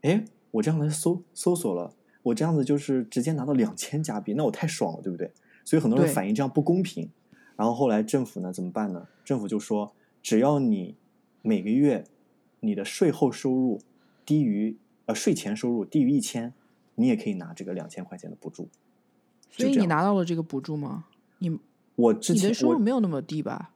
[0.00, 1.92] 哎，我这样来搜搜索了，
[2.24, 5.30] 我这样子就是直接拿到两千加币，那我太爽了，对不对？
[5.64, 7.08] 所以很多人反映这样不公平。
[7.56, 9.06] 然后后来政府呢怎么办呢？
[9.24, 10.96] 政府就说，只要你
[11.42, 12.04] 每个月
[12.60, 13.80] 你的税后收入
[14.26, 16.52] 低于呃税前收入低于一千，
[16.96, 18.68] 你也可以拿这个两千块钱的补助。
[19.50, 21.04] 所以你拿到了这个补助吗？
[21.38, 21.58] 你
[21.94, 23.70] 我之前你的收入没有那么低吧？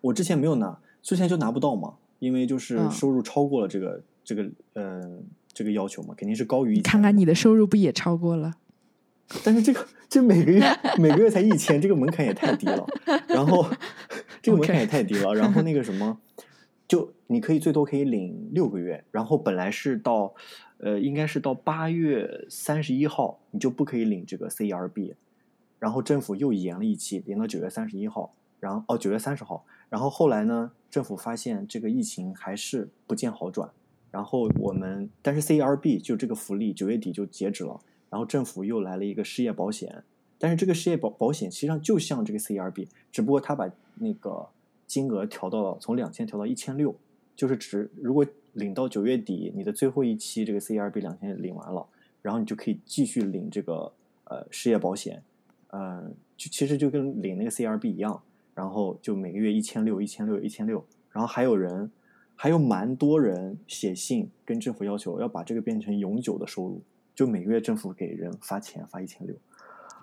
[0.00, 5.18] 我之前没有拿，之前就拿不到嘛，因为就是嗯收入超过了这个、这个呃
[5.58, 6.84] 这个要求嘛，肯定是高于一千。
[6.84, 8.54] 看看你的收入不也超过了？
[9.42, 10.62] 但是这个这每个月
[10.98, 12.86] 每个月才一千，这个门槛也太低了。
[13.26, 13.68] 然后
[14.40, 15.34] 这个门槛也太低了。
[15.34, 16.20] 然后那个什么，
[16.86, 19.02] 就你可以最多可以领六个月。
[19.10, 20.32] 然后本来是到
[20.76, 25.16] 呃应该是到八月三十一号，你就不可以领这个 CERB。
[25.80, 28.32] 然后政府又延了一期，延到九月三十一号。
[28.60, 29.64] 然后哦九月三十号。
[29.88, 33.68] 然后后来呢，政府发现这个疫情还是不见好转。
[34.10, 37.80] 然后我们但是 CRB 就这个福利九月底就截止了。
[38.10, 40.02] 然后政府又来了一个失业保险，
[40.38, 44.48] 但是这个失业保保险实际上就像这个 CRB，只不过他把那个
[44.86, 46.96] 金额调到了从两千调到一千六，
[47.36, 51.86] 就是指如果领到九月底，你的最后一期这个 CRB 两千领完了，
[52.22, 53.92] 然后你就可以继续领这个
[54.24, 55.22] 呃失业保险，
[55.68, 58.22] 呃，就其实就跟领那个 CRB 一样，
[58.54, 61.90] 然后就每个月一千六、一千六、一千六，然后还有人
[62.40, 66.80] 还有蛮多人写信跟政府要求要把这个变成永久的收入。
[67.12, 69.34] 就每个月政府给人发钱发一千六，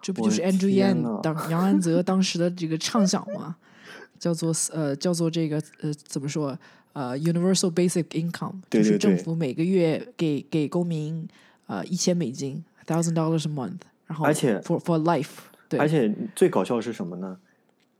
[0.01, 3.55] 这不就是 Andrew Yang 当杨安泽当时的这个畅想吗？
[4.19, 6.59] 叫做呃叫做这个呃怎么说
[6.91, 11.25] 呃 Universal Basic Income，就是政府每个月给给公民
[11.67, 15.37] 呃一千美金，thousand dollars a month，然后而且 for for life，
[15.69, 17.37] 对，而且最搞笑的是什么呢？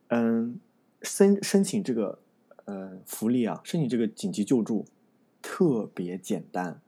[0.09, 0.59] 嗯，
[1.03, 2.19] 申申请这个
[2.65, 4.85] 呃福利啊，申请这个紧急救助
[5.41, 6.81] 特别简单，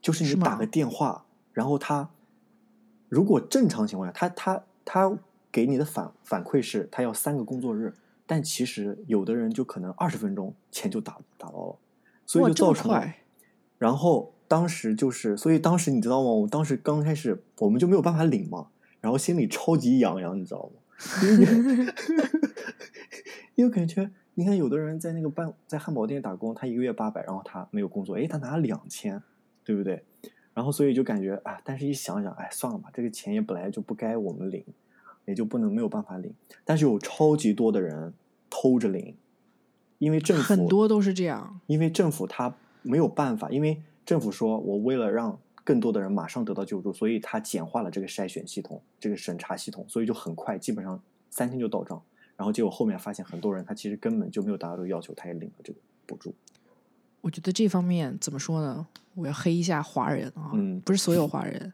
[0.00, 2.10] 就是你打个电话，然后他
[3.08, 5.18] 如果正常情况下，他他他
[5.50, 7.94] 给你的反反馈是他要三个工作日，
[8.26, 11.76] 但其实有的人就可能二十分钟钱就打打到了，
[12.26, 13.20] 所以就造成了快，
[13.78, 16.30] 然后当时就是，所以当时你知道吗？
[16.30, 18.68] 我当时刚开始我们就没有办法领嘛，
[19.00, 20.80] 然后心里超级痒痒，你知道吗？
[21.22, 21.94] 因为
[23.56, 29.22] 因为感觉你看有的人在那个办在汉堡店打工，他一个月八百，然后他没有工作，诶，他拿了两千，
[29.62, 30.04] 对不对？
[30.52, 34.64] 然后所以就感觉啊，但是一想想，哎，算了吧，这个钱也本来就不该我们领，
[35.24, 36.34] 也就不能没有办法领。
[36.64, 38.12] 但是有超级多的人
[38.50, 39.16] 偷着领，
[39.98, 52.02] 因为政府很多都是这样，因为政府他没有办法，因为政府说我为了让更多的人马上得到救助，所以他简化了这个筛选系统、这个审查系统，所以就很快，基本上三天就到账。
[52.36, 56.34] 然后结果后面发现很多人他其实根本就没有达到这个要求，他也领了这个补助。
[57.20, 58.86] 我觉得这方面怎么说呢？
[59.14, 61.72] 我要黑一下华人啊，嗯不是所有华人。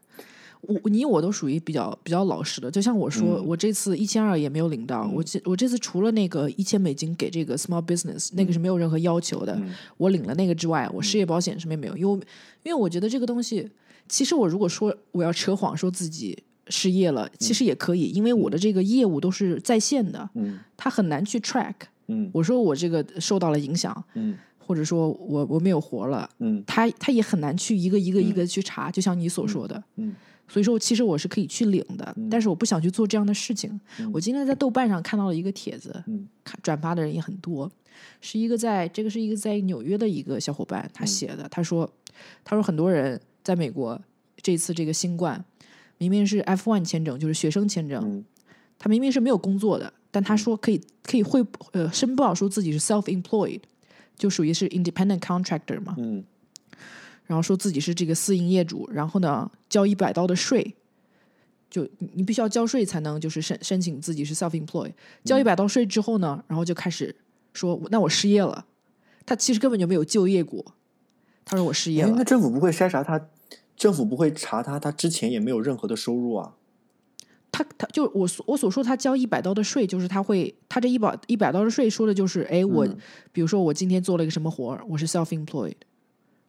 [0.61, 12.13] 我你我都属于比较比较老实的，就像我说，嗯我这次一千二也没有领到，我这我这次除了那个一千美金给这个 small business，、那个是没有任何要求的，嗯我领了那个之外，我失业保险什么也没有，因为
[12.61, 13.67] 因为我觉得这个东西，
[14.07, 21.75] 其实我如果说我要扯谎说自己失业了，其实也可以，因为我的这个业务都是在线的，嗯它很难去 track。
[22.07, 29.83] 嗯我说我这个受到了影响，嗯或者说我我没有活了，嗯他他也很难去一个一个一个去查，就像你所说的。
[29.97, 30.15] 嗯
[30.47, 33.79] 所以说，其实我是可以去领的，但是我不想去做这样的事情。
[34.11, 36.03] 我今天在豆瓣上看到了一个帖子，
[36.61, 37.71] 转发的人也很多，
[38.19, 41.89] 是一个在这个是一个在纽约的一个小伙伴嗯他写的，他说
[42.43, 43.97] 他说很多人在美国
[44.41, 45.41] 这次这个新冠
[46.01, 48.25] 明明是 F1 签证，就是学生签证，嗯。
[48.79, 53.61] 他明明是没有工作的，但他说可以可以汇呃申报说自己是 self employed，
[54.17, 55.93] 就属于是 independent contractor 嘛。
[55.99, 56.23] 嗯。
[57.27, 60.75] 然后说自己是这个私营业主，然后呢交一百刀的税，
[61.69, 64.93] 就你你必须要交税才能就是申申请自己是 self employed，
[65.23, 67.15] 交一百刀税之后呢，然后就开始
[67.53, 68.65] 说那我失业了，
[69.27, 70.73] 他其实根本就没有就业过，
[71.45, 72.15] 他说我失业哎，了。
[72.17, 73.21] 那，政府不会筛查他，
[73.81, 76.53] 政府不会查他，他之前也没有任何的收入啊。
[77.51, 82.95] 他他就我所我所说他交一百刀的税，就是他会他这一百一百刀的税说的就是，哎，我、嗯
[83.31, 85.73] 比如说我今天做了一个什么活儿，我是 self employed，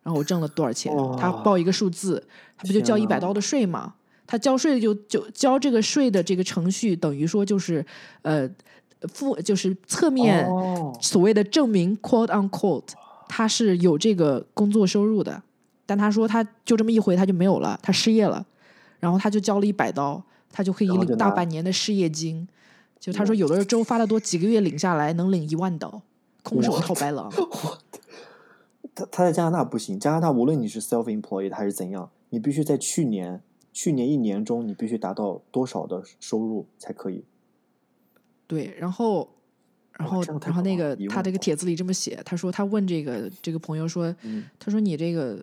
[0.03, 2.23] 然后我挣了多少钱，他报一个数字，
[2.59, 3.95] 他不就交一百刀的税吗？
[4.27, 7.83] 他交税就就交这个税的这个程序，等于说就是
[8.21, 8.47] 呃
[9.15, 12.93] 负就是侧面哦，所谓的证明 quote unquote，
[13.27, 15.43] 他是有这个工作收入的，
[15.87, 18.45] 但他说他就这么一回他就没有了，他失业了，
[19.01, 22.47] 然后他就交了一百刀，他就可以领大半年的失业金。
[23.01, 26.03] 就他说有的州发的多，几个月领下来能领一万刀，
[26.45, 27.29] 空手套白狼。
[28.95, 37.25] 他他在加拿大不行，加拿大无论你是 self employed 还是怎样，你必须在去年去年一年中你必须达到多少的收入才可以。
[38.47, 39.29] 对，然后，
[39.99, 45.43] 然后然后那个他这个帖子里这么写，他说他问这个这个朋友说，嗯他说你这个，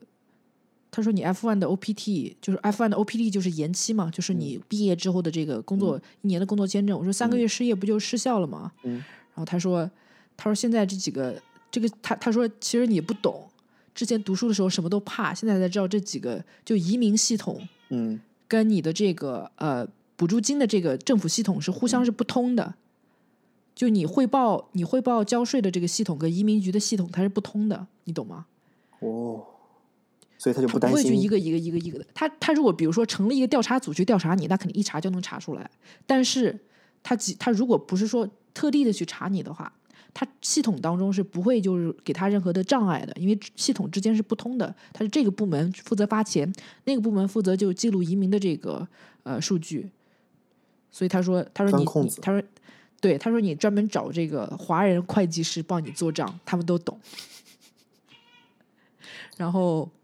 [0.91, 6.97] 他说你 F one 的 OPT 就是 F one 的 OPT 就是延期嘛，就是嗯你毕业之后的这个工作、一年的工作签证。
[6.97, 8.71] 我说三个月失业不就失效了吗？
[8.83, 8.93] 嗯
[9.35, 9.89] 然后他说，
[10.35, 13.47] 他说现在这几个这个他他说其实你不懂，
[13.93, 22.73] 之前读书的时候什么都怕，现在才知道这几个就移民系统嗯跟你的这个呃补助金的这个政府系统是互相是不通的。
[23.75, 28.47] 就你汇报你汇报交税的这个系统跟移民局的系统它是不通的，你懂吗？
[28.99, 29.45] 哦，
[30.39, 32.07] 所以他就不担心会去一个一个一个一个的。
[32.15, 35.69] 他他如果比如说成立一个调查组去调查你，那肯定一查就能查出来。
[36.07, 36.57] 但是
[37.03, 39.71] 他几他如果不是说特地的去查你的话，
[40.13, 44.73] 他系统当中是不会就是给他任何的障碍的，因为系统之间是不通的。
[44.93, 46.51] 他是这个部门负责发钱，
[46.85, 48.87] 那个部门负责就记录移民的这个
[49.23, 49.91] 呃数据。
[50.89, 51.85] 所以他说他说你
[52.21, 52.41] 他说
[53.01, 56.99] 对他说你专门找这个华人会计师帮你做账，他们都懂。
[59.37, 59.98] 然后华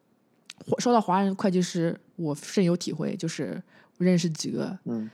[0.80, 3.62] 说到华人会计师，我深有体会，就是
[3.98, 5.10] 我认识几个，嗯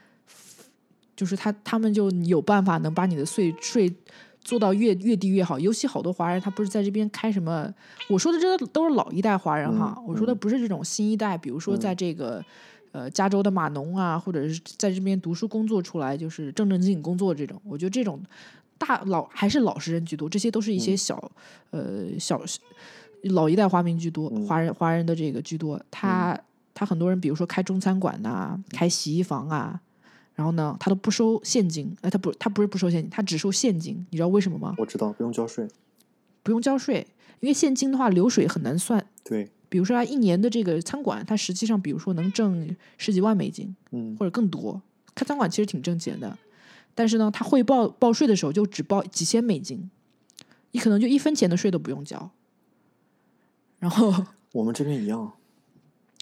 [1.16, 3.94] 就是他他们就有办法能把你的税税
[4.42, 5.60] 做到越越低越好。
[5.60, 7.74] 尤其好多华人，他不是在这边开什么？
[8.10, 12.44] 我说的这都是老一代华人哈，嗯我说的不是这种新一代，比如说在这个。
[12.94, 18.22] 呃，加州的码农啊，或者是在这边读书工作出来，就是正正经经工作这种，我觉得这种
[18.78, 21.32] 大老还是老实人居多，这些都是一些小、
[21.70, 22.46] 呃小
[23.24, 25.80] 老一代华民居多，嗯华人华人的这个居多。
[25.92, 26.40] 他、
[26.74, 29.80] 他很多人，比如说开中餐馆呐、开洗衣房啊，
[30.36, 31.96] 然后呢，他都不收现金。
[32.02, 34.06] 哎，他不，他不是不收现金，他只收现金。
[34.10, 34.74] 你知道为什么吗？
[34.78, 35.68] 我知道不用交税。
[36.44, 37.06] 不用交税，
[37.40, 39.06] 因为现金的话流水很难算。
[39.24, 44.82] 对，比如说他一年的这个餐馆，他实际上比如说能挣十几万美金嗯或者更多。
[45.14, 46.36] 开餐馆其实挺挣钱的，
[46.96, 49.92] 但是呢，他汇报报税的时候就只报几千美金，
[50.72, 52.32] 你可能就一分钱的税都不用交。
[53.82, 54.14] 然后
[54.54, 55.34] 我们这边一样。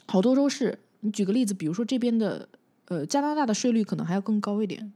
[0.08, 2.48] 好多州是，你举个例子，比如说这边的
[2.86, 4.92] 呃加拿大的税率可能还要更高一点，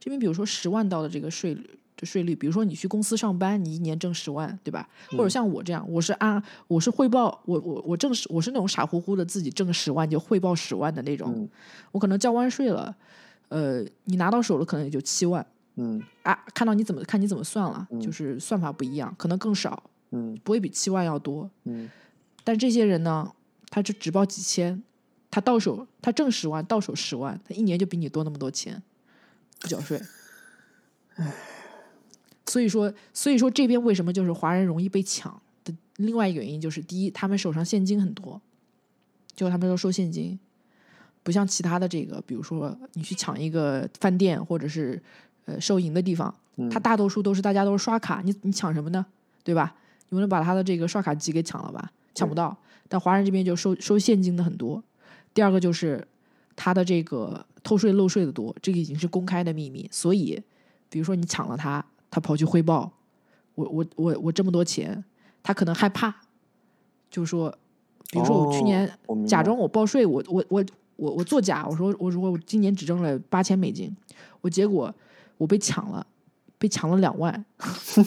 [0.00, 4.88] 这边比如说十万刀的这个税率的税率，比如说你去公司上班，你一年挣十万，对吧？
[5.10, 11.48] 或者像我这样，我是按我是汇报我我我挣十，我是那种傻乎乎的自己挣十万就汇报十万的那种，嗯。
[11.92, 12.96] 我可能交完税了，
[13.48, 15.46] 呃，你拿到手了可能也就七万
[15.76, 16.02] 嗯。
[16.22, 20.36] 啊，看到你怎么看你怎么算了，就是算法不一样，可能更少，嗯。
[20.42, 21.88] 不会比七万要多，嗯
[22.46, 23.32] 但这些人呢，
[23.70, 24.80] 他就只报几千，
[25.32, 28.80] 他到手他挣十万，到手十万，他一年就比你多那么多钱，
[29.58, 30.00] 不缴税。
[31.16, 31.32] 唉
[32.46, 38.40] 所以说，所以说这边为什么就是华人容易被抢的另外一个原因就是，第一，他们手上现金很多，
[39.34, 40.38] 就他们都收现金，
[41.24, 45.02] 不像其他的这个，比如说你去抢一个饭店或者是
[45.46, 46.32] 呃收银的地方，
[46.70, 49.04] 他大多数都是大家都是刷卡，你你抢什么呢？
[49.42, 49.74] 对吧？
[50.10, 51.90] 你能把他的这个刷卡机给抢了吧？
[52.16, 52.56] 抢不到。
[52.88, 54.82] 但华人这边就收收现金的很多。
[55.34, 56.06] 第二个就是
[56.56, 59.88] 他的这个偷税漏税的多，这个已经是公开的秘密。
[59.92, 60.42] 所以，
[60.88, 62.90] 比如说你抢了他，他跑去汇报，
[63.54, 65.04] 我我我我这么多钱，
[65.42, 66.14] 他可能害怕，
[67.10, 67.50] 就说，
[68.10, 68.90] 比如说我去年
[69.26, 70.64] 假装我报税，我我我
[70.96, 73.94] 我我作假，我说我如果我今年只挣了八千美金，
[74.40, 74.94] 我结果
[75.36, 76.06] 我被抢了，
[76.56, 77.44] 被抢了两万，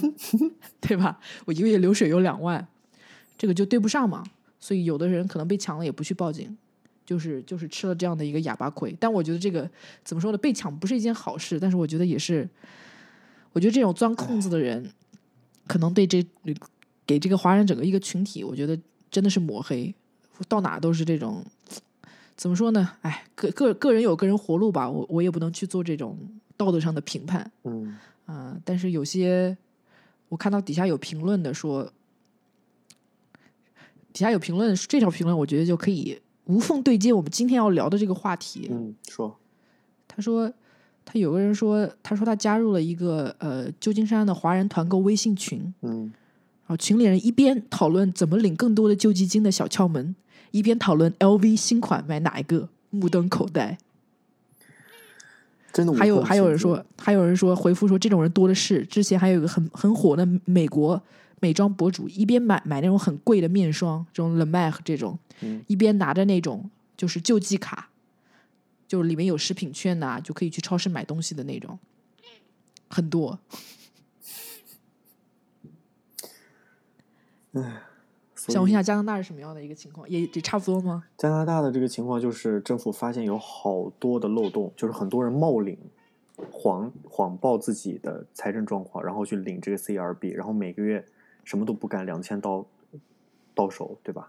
[0.81, 1.19] 对吧？
[1.45, 2.67] 我一个月流水有两万，
[3.39, 4.23] 这个就对不上嘛。
[4.59, 6.55] 所以有的人可能被抢了也不去报警，
[7.05, 8.95] 就是就是吃了这样的一个哑巴亏。
[8.99, 9.67] 但我觉得这个
[10.03, 10.37] 怎么说呢？
[10.37, 12.47] 被抢不是一件好事，但是我觉得也是，
[13.53, 14.91] 我觉得这种钻空子的人，
[15.65, 16.23] 可能对这
[17.07, 18.77] 给这个华人整个一个群体，我觉得
[19.09, 19.95] 真的是抹黑。
[20.47, 21.43] 到哪都是这种，
[22.37, 22.91] 怎么说呢？
[23.01, 26.17] 哎，个个个人有个人活路吧，我我也不能去做这种
[26.55, 27.51] 道德上的评判。
[27.63, 29.57] 嗯啊、但是有些
[30.29, 31.91] 我看到底下有评论的说，
[34.11, 38.67] 底下有评论，这条评论我觉得就可以无缝对接我们今天要聊的这个话题。
[38.71, 39.35] 嗯，说
[40.07, 40.51] 他说，
[41.05, 46.11] 他有个人说，他说他加入了一个呃旧金山的华人团购微信群，嗯
[46.65, 50.15] 然后群里人一边讨论怎么领更多的救济金的小窍门，
[50.51, 53.77] 一边讨论 LV 新款买哪一个，目瞪口呆。
[55.71, 58.83] 真的还有还有人说，还有人说回复说这种人多的是。
[58.85, 60.99] 之前还有一个很很火的美国
[61.39, 67.89] 美妆博主，一边买买那种很贵的面霜，这种 Mac 这种，嗯一边拿着那种就是救济卡，
[68.87, 71.79] 就里面有食品券呐、就可以去超市买东西的那种，
[72.89, 73.39] 很多。
[77.53, 77.81] 唉
[78.35, 80.09] 想问一下加拿大是什么样的一个情况？
[80.09, 81.03] 也也差不多吗？
[81.17, 85.77] 加拿大的这个情况就是政府发现有好多的漏洞，就是很多人冒领、
[86.51, 91.05] 谎谎报自己的财政状况，然后去领这个 CRB，然后每个月
[91.49, 92.63] 什么都不干，两千刀
[93.55, 94.27] 到手，对吧？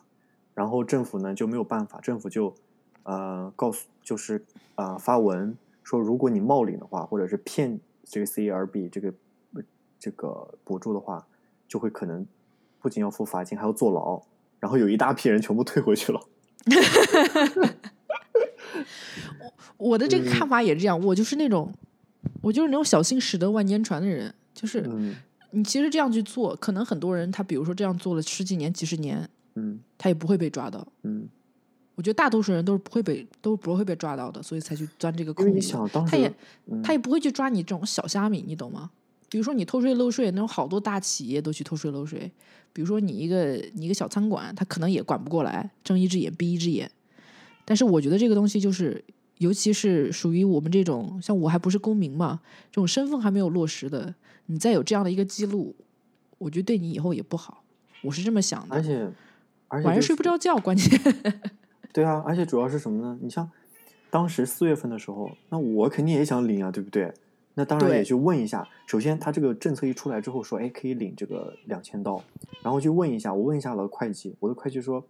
[0.55, 2.55] 然后政府呢就没有办法，政府就
[3.03, 4.43] 呃告诉就是
[4.77, 5.55] 呃发文
[5.85, 9.13] 说，如果你冒领的话，或者是骗这个 CRB 这个
[9.99, 11.27] 这个补助的话，
[11.69, 12.27] 就会可能
[12.81, 14.23] 不仅要付罚金，还要坐牢。
[14.59, 16.23] 然后有一大批人全部退回去了。
[19.77, 21.71] 我的这个嗯看法也是这样，我就是那种，
[22.41, 25.17] 我就是那种小心驶得万年船的人，就是嗯
[25.53, 30.87] 你其实这样去做，可能很多人他比如说这样做了十几年、几十年，嗯他也不会被抓到。
[31.03, 31.29] 嗯，
[31.95, 35.77] 我觉得大多数人都是不会被都不会被抓到的，所以才去钻这个空子。
[36.09, 36.33] 他也
[36.67, 38.91] 嗯他也不会去抓你这种小虾米，你懂吗？
[39.29, 42.31] 比如说你偷税漏税，那种好多大企业都去偷税漏税。
[42.73, 46.91] 比如说你一个你一个小餐馆，他可能也管不过来，睁一只眼闭一只眼。
[47.65, 49.05] 但是我觉得这个东西就是，
[49.39, 52.41] 尤其是属于我们这种像我还不是公民嘛，
[52.71, 54.13] 这种身份还没有落实的，
[54.51, 55.77] 你再有这样的一个记录，
[56.39, 57.63] 我觉得对你以后也不好。
[58.03, 59.09] 我是这么想的，而且
[59.69, 61.01] 而且晚上睡不着觉，关键。
[61.95, 63.17] 对啊，而且主要是什么呢？
[63.23, 63.49] 你像
[64.11, 67.15] 当时四月份的时候，那我肯定也想领啊，对不对？
[67.55, 68.67] 那当然也去问一下。
[68.87, 72.21] 首先，他这个政策一出来之后说，哎，可以领这个两千刀，
[72.63, 75.05] 然后去问一下，我问一下我的会计，我的会计说，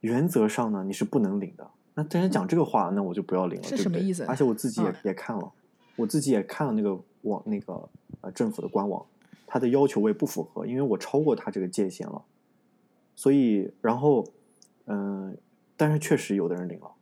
[0.00, 1.66] 原则上呢你是不能领的。
[1.94, 5.50] 那既然讲这个话，那我就不要领了，是什么意思而且我自己也、嗯也看了，
[5.96, 7.88] 我自己也看了那个网那个
[8.30, 9.04] 政府的官网，
[9.46, 12.24] 他的要求我也不符合，因为我超过他这个界限了。
[13.16, 14.24] 所以，然后，
[14.86, 15.36] 嗯、
[15.76, 16.92] 但是确实有的人领了，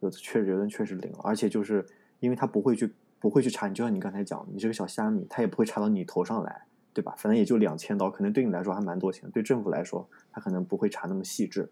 [0.00, 1.86] 有的确实有的人确实领了，而且就是
[2.18, 6.62] 因为他不会去不会去查你，就像你刚才讲，你这个小虾米，他也不会查到你头上来，
[6.92, 7.14] 对吧？
[7.16, 11.70] 反正也就两千刀，可能对你来说还蛮多钱，对政府来说，他可能不会查那么细致。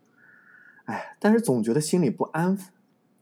[0.85, 2.73] 哎，但是总觉得心里不安分，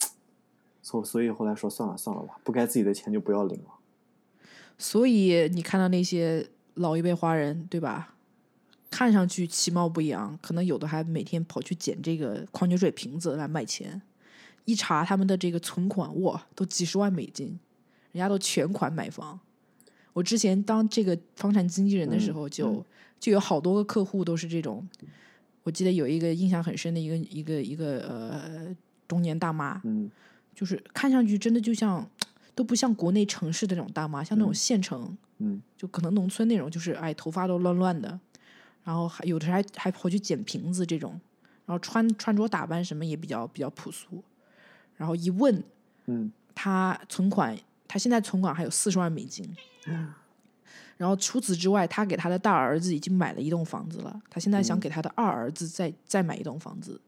[0.82, 3.70] 所所以后来说算了算了吧，不该自己的钱就不要领了。
[4.78, 8.14] 所以你看到那些老一辈华人，对吧？
[8.90, 14.00] 看上去其貌不扬，可能有的还每天跑去捡这个矿泉水瓶子来卖钱。
[14.64, 17.48] 一查他们的这个存款，哇，都几十万美金，
[18.12, 19.38] 人家都全款买房。
[20.12, 22.84] 我之前当这个房产经纪人的时嗯候就，嗯
[23.20, 24.86] 就有好多个客户都是这种。
[25.64, 28.76] 我记得有一个印象很深的一个一个一个呃
[29.06, 30.10] 中年大妈，嗯
[30.54, 32.08] 就是看上去真的就像
[32.58, 34.54] 都不像国内城市的那种大妈，像那种嗯。
[34.54, 35.62] 县城，嗯。
[35.76, 38.18] 就可能农村那种，就是哎头发都乱乱的，
[38.82, 41.12] 然后还有的还还跑去捡瓶子这种，
[41.66, 44.24] 然后穿穿着打扮什么也比较比较朴素，
[44.96, 45.62] 然后一问
[46.06, 46.32] 嗯。
[46.52, 47.56] 他存款，
[47.86, 49.56] 他现在存款还有四十万美金，
[49.86, 50.12] 嗯
[50.96, 54.80] 然后除此之外，他给他的大儿子已经买了一栋房子了，他现在想嗯。
[54.80, 57.00] 给他的二儿子再再买一栋房子，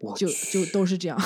[0.00, 1.18] 我就就都是这样。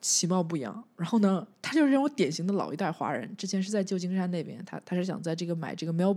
[0.00, 0.82] 其貌不扬。
[0.96, 3.36] 然后呢，他就是这种典型的老一代华人。
[3.36, 6.16] 之前是在旧金山那边，他他是想在这个买这个 Mel，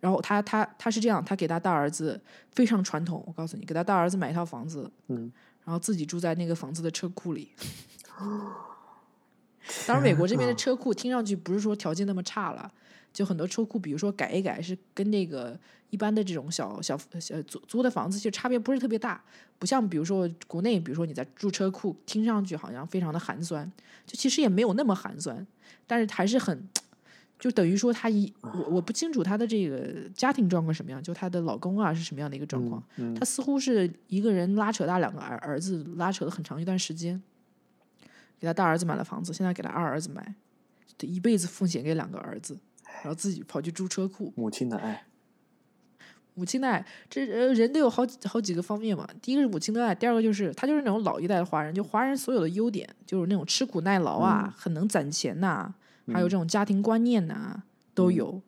[0.00, 2.20] 然后他他他是这样，他给他大儿子
[2.52, 3.22] 非常传统。
[3.26, 5.32] 我告诉你，给他大儿子买一套房子，嗯，
[5.64, 7.50] 然后自己住在那个房子的车库里。
[9.86, 12.70] 当然，美国这边的车库听上去不是说条件那么差了，
[13.14, 15.58] 就很多车库，比如说改一改，是跟那个
[15.90, 19.22] 一般的这种小小小租租的房子，其实差别不是特别大，
[19.58, 23.70] 不像比如说国内，比如说你在住车库，听上去好像非常的寒酸，
[24.04, 25.46] 就其实也没有那么寒酸，
[25.86, 26.68] 但是还是很，
[27.38, 33.14] 就等于说他一我我不清楚他的这个家庭状况什么样，就她的老公啊是什么样的一个状况，嗯。
[33.14, 37.22] 他似乎是一个人拉扯大两个儿儿子，拉扯了很长一段时间，
[38.40, 40.34] 给他大儿子买了房子，现在给他二儿子买，
[40.98, 42.58] 他一辈子奉献给两个儿子，
[43.02, 44.32] 然后自己跑去租车库。
[44.36, 45.04] 母亲的爱，
[46.34, 49.08] 母亲的爱，这呃人都有好几好几个方面嘛。
[49.20, 55.74] 第一个是母亲的爱，第二个就是他就是那种老一代的华人，就华人所有的优点就是那种吃苦耐劳啊，很能攒钱呐、
[56.12, 57.62] 还有这种家庭观念呐、
[57.94, 58.40] 都有。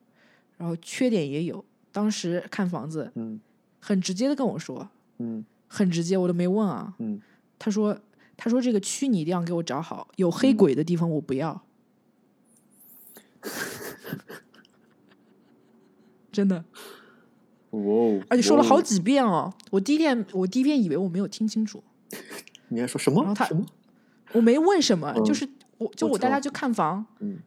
[0.58, 1.64] 然后缺点也有。
[1.92, 3.40] 当时看房子，嗯
[3.78, 4.88] 很直接的跟我说，
[5.18, 6.94] 嗯很直接，我都没问啊。
[6.98, 7.20] 嗯
[7.58, 7.98] 他说
[8.36, 11.62] ：“他说这个区你一定要给我找好，有黑鬼的地方我不要。
[16.36, 16.62] 真的，
[17.70, 18.20] 哇哦！
[18.28, 19.50] 而且说了好几遍哦。
[19.70, 21.82] 我第一遍，我第一遍以为我没有听清楚，
[22.68, 23.22] 你还说什么？
[23.22, 23.64] 然后他什么？
[24.32, 27.38] 我没问什么，嗯就是我就我带他去看房，嗯，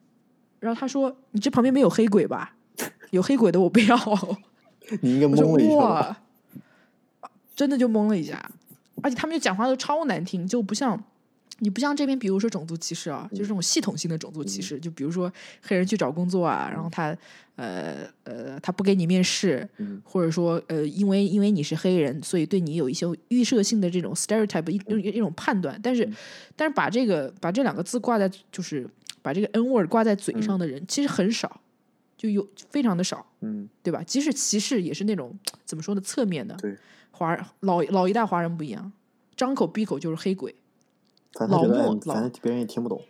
[0.59, 2.55] 然后他说：“你这旁边没有黑鬼吧？
[3.11, 3.95] 有黑鬼的我不要。
[5.01, 6.21] ”你应该懵了一下吧？
[7.55, 8.49] 真的就懵了一下，
[9.03, 11.03] 而且他们就讲话都超难听，就不像
[11.59, 15.31] 你不像这边，比如说种族歧视啊，就是这种系统性的种族歧视，就比如说
[15.61, 17.15] 黑人去找工作啊，然后他
[17.55, 20.01] 呃呃他不给你面试，嗯。
[20.03, 26.09] 或者说呃因为因为你是黑人，所以对你有一些预设性的这种 stereotype 一一一种判断，但是
[26.55, 28.89] 但是把这个把这两个字挂在就是
[29.21, 31.61] 把这个 n word 挂在嘴上的人其实很少，
[32.17, 33.25] 就有非常的少。
[33.41, 33.67] 嗯。
[33.83, 34.03] 对吧？
[34.03, 36.55] 即使歧视也是那种怎么说呢，侧面的。
[36.55, 36.75] 对，
[37.11, 38.91] 华人老老一代华人不一样，
[39.35, 40.53] 张口闭口就是黑鬼，
[41.33, 43.01] 老莫哎反正别人也听不懂。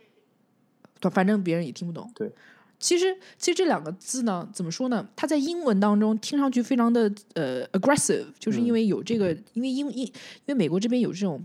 [1.01, 2.11] 反反正别人也听不懂。
[2.13, 2.31] 对，
[2.79, 5.07] 其实其实这两个字呢，怎么说呢？
[5.15, 10.13] 它在英文当中听上去非常的呃 aggressive，就是因为有这个，因为英英因
[10.47, 11.43] 为美国这边有这种。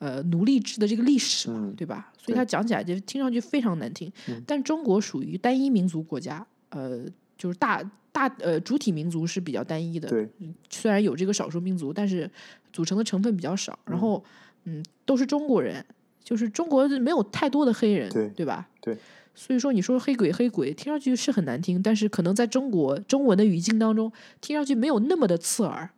[0.00, 2.12] 呃，奴隶制的这个历史嘛，嗯对吧？
[2.18, 4.12] 所以它讲起来就听上去非常难听。
[4.44, 7.06] 但中国属于单一民族国家，呃，
[7.38, 10.28] 就是大大呃主体民族是比较单一的，对，
[10.68, 12.30] 虽然有这个少数民族，但是
[12.70, 13.78] 组成的成分比较少。
[13.86, 14.22] 然后，
[14.64, 15.82] 嗯，都是中国人，
[16.24, 18.68] 就是中国没有太多的黑人，对对吧？
[18.80, 18.96] 对。
[19.36, 24.10] 所以说，你说黑鬼黑鬼，听上去是很难听，但是可能在中国中文的语境当中，
[24.40, 25.90] 听上去没有那么的刺耳，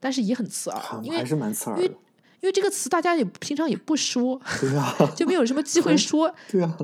[0.00, 1.94] 但是也很刺耳，因为还是蛮刺耳因为的。
[2.40, 6.34] 因为这个词大家也平常也不说，对啊，就没有什么机会说。
[6.50, 6.76] 对啊，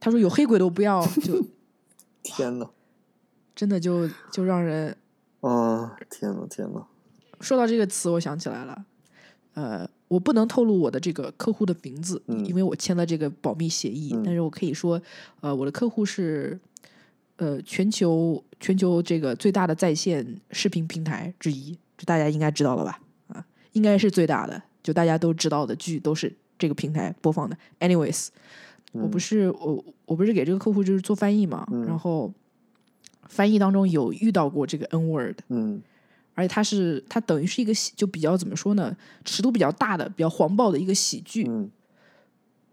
[0.00, 1.44] 他说有黑鬼的我不要，就
[2.24, 2.68] 天呐，
[3.54, 4.96] 真的就就让人
[5.42, 6.82] 啊，天呐，天呐，
[7.40, 8.84] 说到这个词，我想起来了，
[9.54, 14.12] 呃，我不能透露我的这个客户的名字，嗯因为我签了这个保密协议。
[14.14, 15.00] 嗯但是我可以说，
[15.40, 16.58] 呃，我的客户是
[17.36, 23.00] 呃全球全球这个最大的在线视频平台之一，这大家应该知道了吧？
[23.28, 27.56] 啊，应该是最大的，就大家都知道的剧都是这个平台播放的。
[27.78, 28.28] Anyways，、
[28.92, 32.32] 我不是我我不是给这个客户就是做翻译嘛，嗯然后
[33.28, 35.38] 翻译当中有遇到过这个 N word。
[35.48, 35.82] 嗯
[36.38, 41.44] 而且它是它等于是一个喜，就比较怎么说呢，尺度比较大的、比较黄暴的一个喜剧。
[41.48, 41.68] 嗯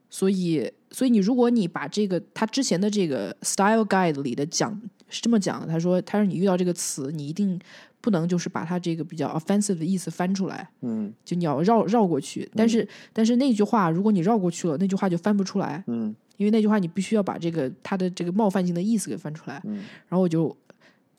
[0.08, 7.60] 所以，所以你如果你把这个他之前的这个 style guide 里的讲是这么讲的，他说他说你遇到这个词，你一定
[8.00, 12.50] 不能就是把它这个比较 offensive 的意思翻出来，嗯就你要绕绕过去。
[12.56, 19.62] 但是、但是那句话，如果你绕过去了，那句话就翻不出来，嗯因为那句话你必须要把这个它的这个冒犯性的意思给翻出来。
[19.66, 20.56] 嗯然后我就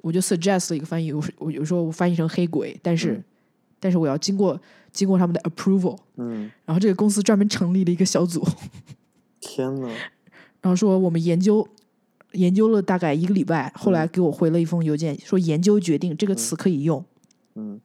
[0.01, 3.22] 我就 suggest 了一个翻译，我说我有时候我翻译成黑鬼，但是、
[3.80, 4.59] 但是我要经过
[4.91, 8.45] 经过他们的 approval，嗯，然后这个公司专门成立了一个小组，
[9.39, 9.88] 天呐，
[10.62, 11.68] 然后说我们研究
[12.34, 17.03] 研究了大概一个礼拜，后来给我回了一封邮件，说研究决定这个词可以用。
[17.55, 17.80] 嗯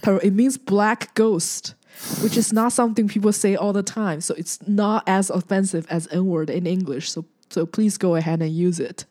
[0.00, 4.58] 他说 it means black ghost。Which is not something people say all the time, so it's
[4.66, 7.08] not as offensive as N word in English.
[7.08, 9.06] So, so please go ahead and use it.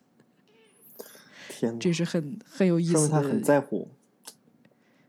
[1.69, 3.87] 天，这是很很有意思的很在乎。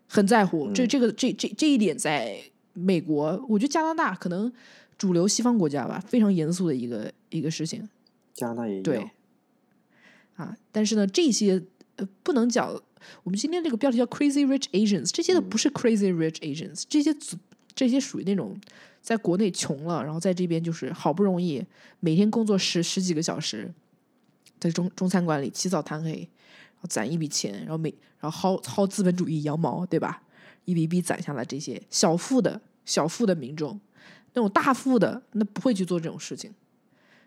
[0.07, 0.71] 很在乎。
[0.73, 2.39] 这这个这这这一点，在
[2.75, 4.53] 美国，我觉得加拿大可能
[4.99, 7.89] 主流西方国家吧，非常严肃的一个一个事情。
[8.35, 9.11] 加拿大也一对样。
[10.37, 11.63] 啊，但是呢，这些
[11.97, 12.81] 呃不能讲。
[13.25, 17.37] 我们今天这个标题叫 “Crazy Rich Asians”，这些都不是 Crazy Rich Asians，这些组
[17.75, 18.57] 这些属于那种
[19.01, 21.65] 在国内穷了，然后在这边就是好不容易
[21.99, 23.75] 每天工作十十几个小时，
[24.61, 26.29] 在中中餐馆里起早贪黑，
[26.89, 30.22] 攒一笔钱，然后每然后薅薅资本主义羊毛，对吧？
[30.64, 33.80] 一笔一笔攒下来这些小富的小富的民众，
[34.35, 36.55] 那种大富的那不会去做这种事情。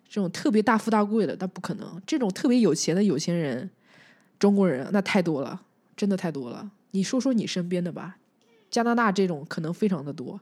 [0.07, 2.01] 这种特别大富大贵的，那不可能。
[2.05, 3.69] 这种特别有钱的有钱人，
[4.37, 5.63] 中国人那太多了，
[5.97, 6.71] 真的太多了。
[6.91, 8.17] 你说说你身边的吧，
[8.69, 10.39] 加拿大这种可能非常的多。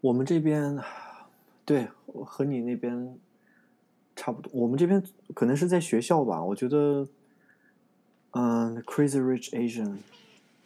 [0.00, 0.78] 我们这边，
[1.64, 1.88] 对，
[2.24, 3.18] 和你那边
[4.16, 4.50] 差不多。
[4.52, 5.02] 我们这边
[5.34, 7.08] 可能是在学校吧，我觉得，
[8.32, 9.96] 嗯，Crazy Rich Asian，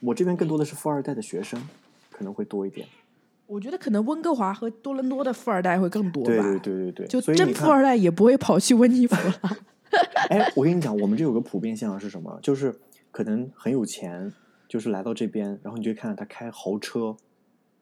[0.01, 1.61] 我这边更多的是富二代的学生，
[2.11, 2.87] 可能会多一点。
[3.47, 6.31] 我觉得可能温哥华和多伦多的富二代会更多吧。
[6.31, 9.57] 对对对对对，就真富二代也不会跑去温尼佛了。
[10.29, 12.41] 哎，我跟你讲，我们这有个普遍现象是什么？
[12.43, 12.75] 就是
[13.13, 14.33] 可能很有钱，
[14.69, 17.17] 就是来到这边，然后你就会看到他开豪车，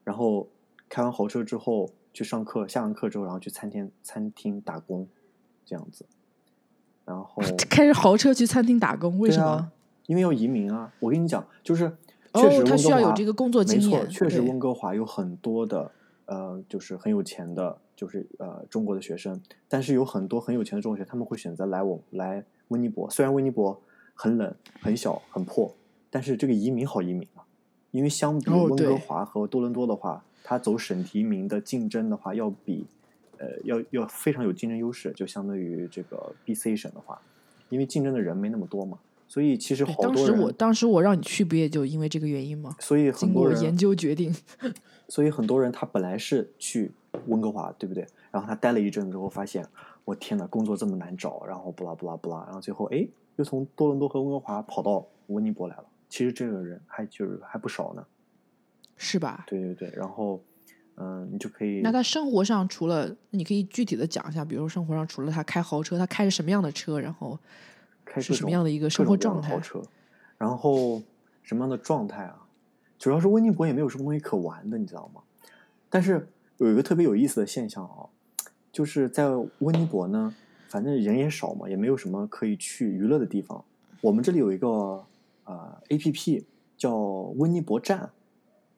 [0.04, 0.48] 然后
[0.90, 5.08] 开完豪车之后去上课，下完课之后，然后去餐厅餐厅打工，
[5.64, 6.04] 这样子。
[7.04, 9.46] 然后 开着豪车去餐厅打工，为什么？
[9.46, 9.70] 啊
[10.06, 10.92] 因为要移民啊。
[11.00, 11.86] 我跟你讲，就是
[12.32, 15.90] 哦确实他需要有这个工作经没错，验确实温哥华有很多的
[16.26, 23.08] 呃，就是很有钱的，就是呃中国的学生，但是有很多很有钱的中学，他们会选择来我来温尼伯。
[23.08, 23.80] 虽然温尼伯
[24.14, 25.74] 很冷、很小、很破，
[26.10, 27.40] 但是这个移民好移民啊，
[27.90, 32.86] 因为相比温哥华和多伦多的话，它走省提名的竞争的话，要比
[33.38, 37.20] 呃要要非常有竞争优势，就相对于这个 BC 省的话，
[37.68, 42.76] 因为竞争的人没那么多嘛，所以其实好多人，当时我当时我让你去，不也就因为这个原因吗？
[42.80, 44.34] 所以很多人经过研究决定，
[45.08, 46.90] 所以很多人他本来是去
[47.26, 48.06] 温哥华，对不对？
[48.30, 49.66] 然后他待了一阵之后，发现
[50.04, 53.06] 我天呐，工作这么难找，然后不拉不拉不拉，然后最后哎，
[53.36, 55.84] 又从多伦多和温哥华跑到温尼伯来了。
[56.08, 58.04] 其实这个人还就是还不少呢。
[58.96, 59.44] 是吧？
[59.48, 60.40] 对对对，然后
[60.96, 67.38] 嗯，你就可以那他生活上除了，你可以具体的讲一下，比如说生活上除了他开豪车，他开着什么样的车，然后
[68.16, 69.50] 是什么样的一个生活状态？
[69.54, 69.82] 豪车，
[70.38, 71.02] 然后
[71.42, 72.46] 什么样的状态啊？
[72.98, 75.20] 主要是温尼伯也没有什么东西可玩的，你知道吗？
[75.90, 76.28] 但是
[76.58, 78.06] 有一个特别有意思的现象啊，
[78.72, 79.28] 就是在
[79.58, 80.34] 温尼伯呢，
[80.68, 83.64] 反正人也少嘛，也没有什么可以去娱乐的地方。
[84.00, 85.04] 我们这里有一个
[85.44, 88.10] 呃 A P P 叫温尼伯站，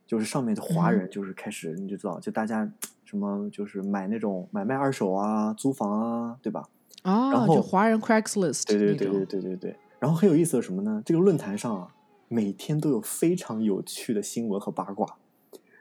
[0.07, 2.70] 就是上面的华人就是开始你就知道，就大家
[3.04, 6.68] 什么就是买那种买卖二手啊、租房啊，对吧？
[7.02, 9.76] 啊，然后就华人 Craigslist 对对对对对对对。
[9.98, 11.02] 然后很有意思的什么呢？
[11.04, 11.94] 这个论坛上啊，
[12.28, 15.16] 每天都有非常有趣的新闻和八卦，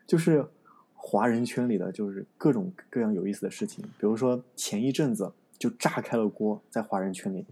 [0.07, 0.47] 就是
[0.93, 3.83] 华人圈里的就是各种各样有意思的事情。
[3.99, 7.45] 比如说前一阵子就炸开了锅，在华人圈里，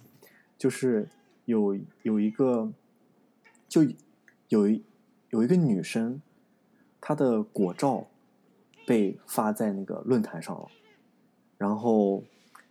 [0.57, 1.07] 就是
[1.45, 2.71] 有有一个
[3.67, 3.81] 就
[4.49, 4.83] 有一
[5.31, 6.21] 有一个女生，
[7.05, 8.07] 她的果照
[8.87, 10.65] 被发在那个论坛上了，
[11.57, 12.23] 然后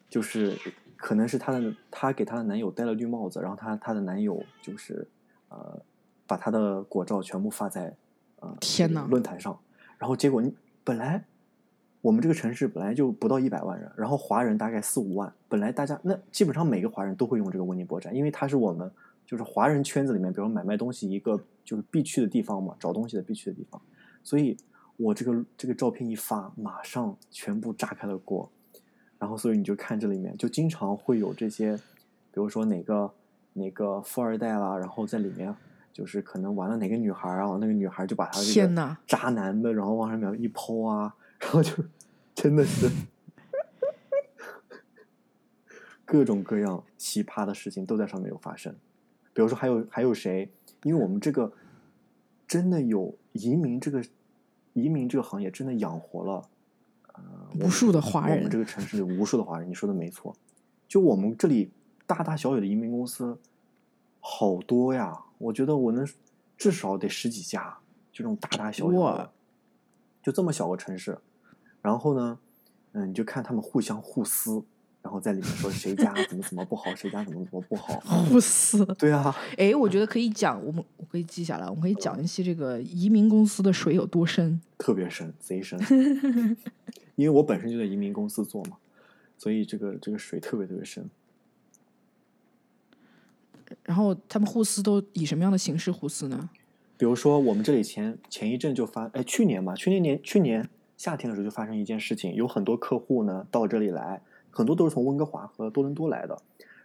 [0.08, 0.58] 就是
[0.96, 5.06] 可能是她的她给她的男友戴了绿帽子，然后她她的男友就是
[5.50, 5.78] 呃
[6.26, 7.94] 把她的果照全部发在
[8.40, 9.58] 呃天呐论坛上，
[9.98, 11.22] 然后结果你本来
[12.00, 18.90] 我们这个城市本来就不到一百万人，然后华人大概四五万，本来大家那基本上每个华人都会用这个温尼伯站，因为它是我们
[19.26, 23.80] 就是华人圈子里面，比如买卖东西一个就是必去的地方嘛，找东西的必去的地方，
[24.22, 24.56] 所以
[24.96, 28.50] 我这个这个照片一发，马上全部炸开了锅，
[29.18, 33.12] 然后所以你就看这里面就经常会有这些，比如说哪个
[33.54, 35.54] 哪个富二代啦，然后在里面
[35.92, 41.72] 就是可能玩了哪个女孩啊，那个女孩就把他这个天呐渣男的，然后往上面一抛啊，然后就
[42.34, 42.88] 真的是
[46.04, 48.74] 各种各样奇葩的事情都在上面有发生。
[49.34, 50.50] 比如说还有还有谁？
[50.82, 51.52] 因为我们这个
[52.52, 54.04] 真的有移民这个
[54.74, 56.46] 移民这个行业真的养活了
[57.14, 57.24] 呃
[57.58, 60.36] 无数的华人我们这个城市里无数的华人，你说的没错。
[60.86, 61.70] 就我们这里
[62.06, 63.38] 大大小小的移民公司
[64.20, 66.06] 好多呀，我觉得我能
[66.58, 67.78] 至少得十几家，
[68.12, 69.32] 就这种大大小小的，
[70.22, 71.18] 就这么小个城市。
[71.80, 72.38] 然后呢，
[72.92, 74.62] 嗯，你就看他们互相互撕，
[75.02, 77.98] 然后在里面说谁家怎么怎么不好，谁家怎么怎么不好。
[78.00, 78.84] 互撕。
[78.94, 84.60] 对啊， 哎，我觉得可以讲，我们我可以记下来，我们可以讲一期这个移民公司的水有多深。
[84.78, 85.78] 特别深，贼深。
[87.16, 88.78] 因为我本身就在移民公司做嘛，
[89.36, 91.10] 所以这个这个水特别特别深。
[93.82, 96.50] 然后他们互撕都以什么样的形式互撕呢？
[96.96, 104.22] 比如说，我们这里前前一阵就发，哎，去年吧，去年年去年夏天的时候就发生一件事情，有很多客户呢到这里来，
[104.52, 106.40] 很多都是从温哥华和多伦多来的，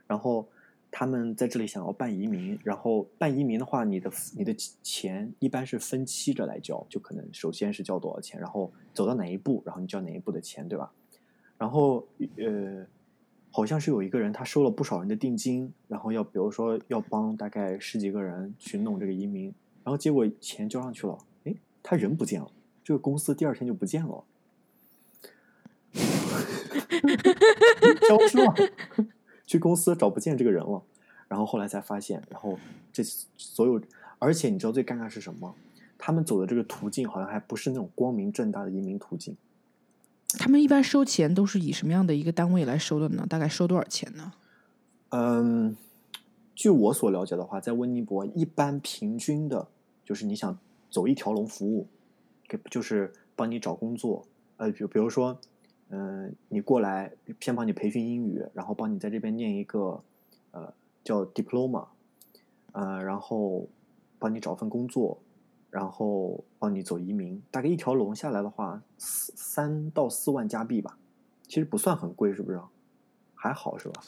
[0.07, 0.47] 然后
[0.89, 10.91] 他们在这里想要办移民，然后办移民的话，你的你的钱一般是分期着来交，就可能首先是交多少钱，然后走到哪一步，然后你交哪一步的钱，对吧？
[11.57, 12.07] 然后
[12.37, 12.85] 呃，
[13.51, 19.53] 好像是有一个人他收了不少人的定金，然后要比如说要帮大概十几个人去弄这个移民，
[19.83, 21.53] 然后结果钱交上去了，哎，
[21.83, 22.49] 他人不见了，
[22.83, 24.23] 这个公司第二天就不见了，
[28.07, 28.53] 消失了，
[29.45, 30.81] 去公司找不见这个人了，
[31.27, 32.57] 然后后来才发现，然后
[32.91, 33.81] 这所有，
[34.19, 35.55] 而且你知道最尴尬是什么？
[35.97, 39.35] 他们走的这个途径好像还不是那种光明正大的移民途径。
[40.37, 43.25] 他们一般收钱都是以什么样的一个单位来收的呢？
[43.27, 44.33] 大概收多少钱呢？
[45.09, 45.75] 嗯，
[46.53, 49.69] 据我所了解的话，在温尼伯一般平均的，
[50.03, 50.59] 就是你想
[50.91, 51.87] 走一条龙服务，
[52.47, 54.27] 给就是帮你找工作，
[54.57, 55.39] 呃，比比如说，
[55.89, 60.01] 嗯、你过来先帮你培训英语，然后帮你在这边念一个
[60.51, 60.73] 呃
[61.03, 61.85] 叫 diploma，
[62.73, 63.67] 呃，然后
[64.19, 65.17] 帮你找份工作，
[65.69, 70.97] 然后帮你走移民，大概一条龙下来的话，四三到四万加币吧，
[71.47, 72.59] 其实不算很贵，是不是？
[73.33, 74.01] 还好是吧？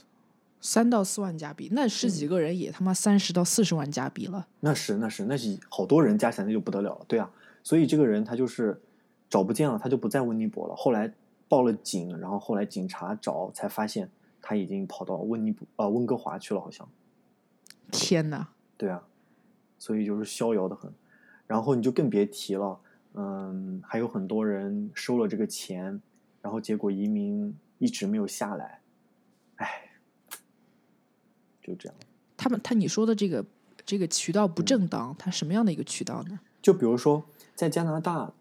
[0.60, 4.48] 三到四万加币，那十几个人也他妈三十到四十万加币了。
[4.60, 7.32] 那是那是那是好多人加起来那就不得了了，对啊，
[7.64, 8.82] 所以这个人他就是
[9.30, 10.76] 找不见了，他就不在温尼伯了。
[10.76, 11.14] 后来
[11.50, 14.10] 报了警，然后后来警察找才发现
[14.42, 16.88] 他已经跑到温尼伯呃温哥华去了，好像。
[17.92, 18.50] 天哪！
[18.78, 19.04] 对啊，
[19.78, 20.94] 所以就是逍遥的很。
[21.48, 22.80] 然后你就更别提了，
[23.14, 26.00] 嗯，还有很多人收了这个钱，
[26.44, 28.82] 然后结果移民一直没有下来，
[29.56, 29.90] 哎，
[31.64, 31.98] 就这样。
[32.38, 33.44] 他们他你说的这个
[33.84, 36.40] 这个渠道不正当，它什么样的一个渠道呢？
[36.62, 37.26] 就比如说
[37.56, 38.32] 在加拿大，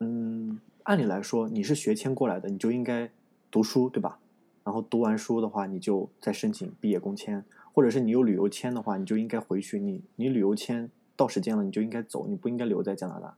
[0.00, 3.10] 嗯，按理来说你是学签过来的，你就应该
[3.50, 4.18] 读书，对吧？
[4.64, 9.78] 然后读完书的话，你就再申请毕业工签，或者是你有旅游签的话，你就应该回去。
[9.78, 13.36] 你你旅游签到时间了，你就应该走，你不应该留在加拿大。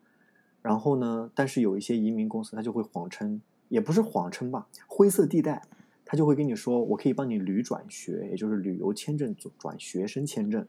[0.62, 5.60] 然后呢，但是有一些移民公司，他就会谎称，也不是谎称吧，灰色地带，
[6.04, 10.64] 他就会跟你说，我可以帮你旅转学，也就是旅游签证转学生签证。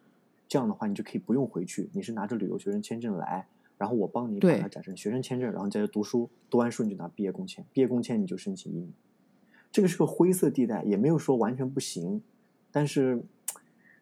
[0.48, 3.46] 这样的话，你就可以不用回去，你是拿着旅游学生签证来，
[3.82, 8.94] 然后我帮你把它转成学生签证，然后在这读书，读完书你就拿毕业工签，毕业工签你就申请移民。
[9.72, 12.22] 这个是个灰色地带，也没有说完全不行，
[12.72, 13.24] 但是，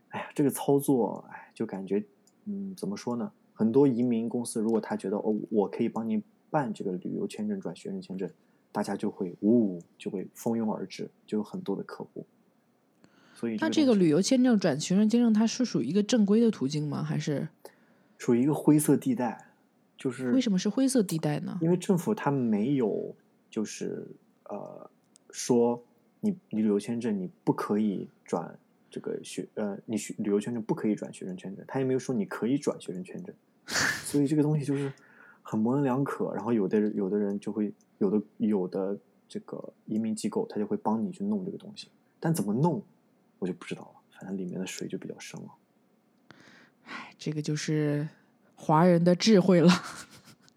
[0.09, 2.03] 哎呀，这个操作，哎，就感觉，
[2.43, 3.31] 嗯，怎么说呢？
[3.53, 8.29] 很多移民公司如果他觉得哦，我可以帮你办这个旅游签证转学生签证，
[8.73, 12.25] 大家就会呜，就会蜂拥而至，就有很多的客户。
[13.33, 17.01] 所以，那这个旅游签证转学生签证，它是属于一个正规的途径吗？
[17.01, 17.47] 还是
[18.17, 19.45] 属于一个灰色地带？
[19.99, 21.59] 就是为什么是灰色地带呢？
[21.61, 23.15] 因为政府它没有，
[23.51, 24.07] 就是
[24.45, 24.89] 呃。
[25.31, 25.79] 说
[26.21, 28.57] 你你旅游签证你不可以转
[28.89, 33.33] 这个学呃你学旅游签证不可以转学生签证，他也没有说你可以转学生签证，
[34.03, 34.91] 所以这个东西就是
[35.43, 36.33] 很模棱两可。
[36.33, 38.97] 然后有的有的人就会有的有的
[39.27, 41.89] 这个移民机构他就会帮你去弄这个东西，
[42.19, 42.81] 但怎么弄
[43.37, 45.49] 我就不知道了，反正里面的水就比较深了。
[46.85, 48.09] 唉，这个就是
[48.59, 49.71] 华人的智慧了。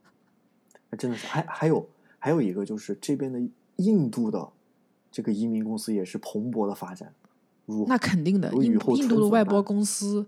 [0.98, 1.88] 真的是，还还有
[2.18, 3.40] 还有一个就是这边的
[3.76, 4.50] 印度的。
[5.14, 7.12] 这个移民公司也是蓬勃的发展，
[7.66, 8.50] 如那肯定的。
[8.54, 10.24] 印印度的外包公司，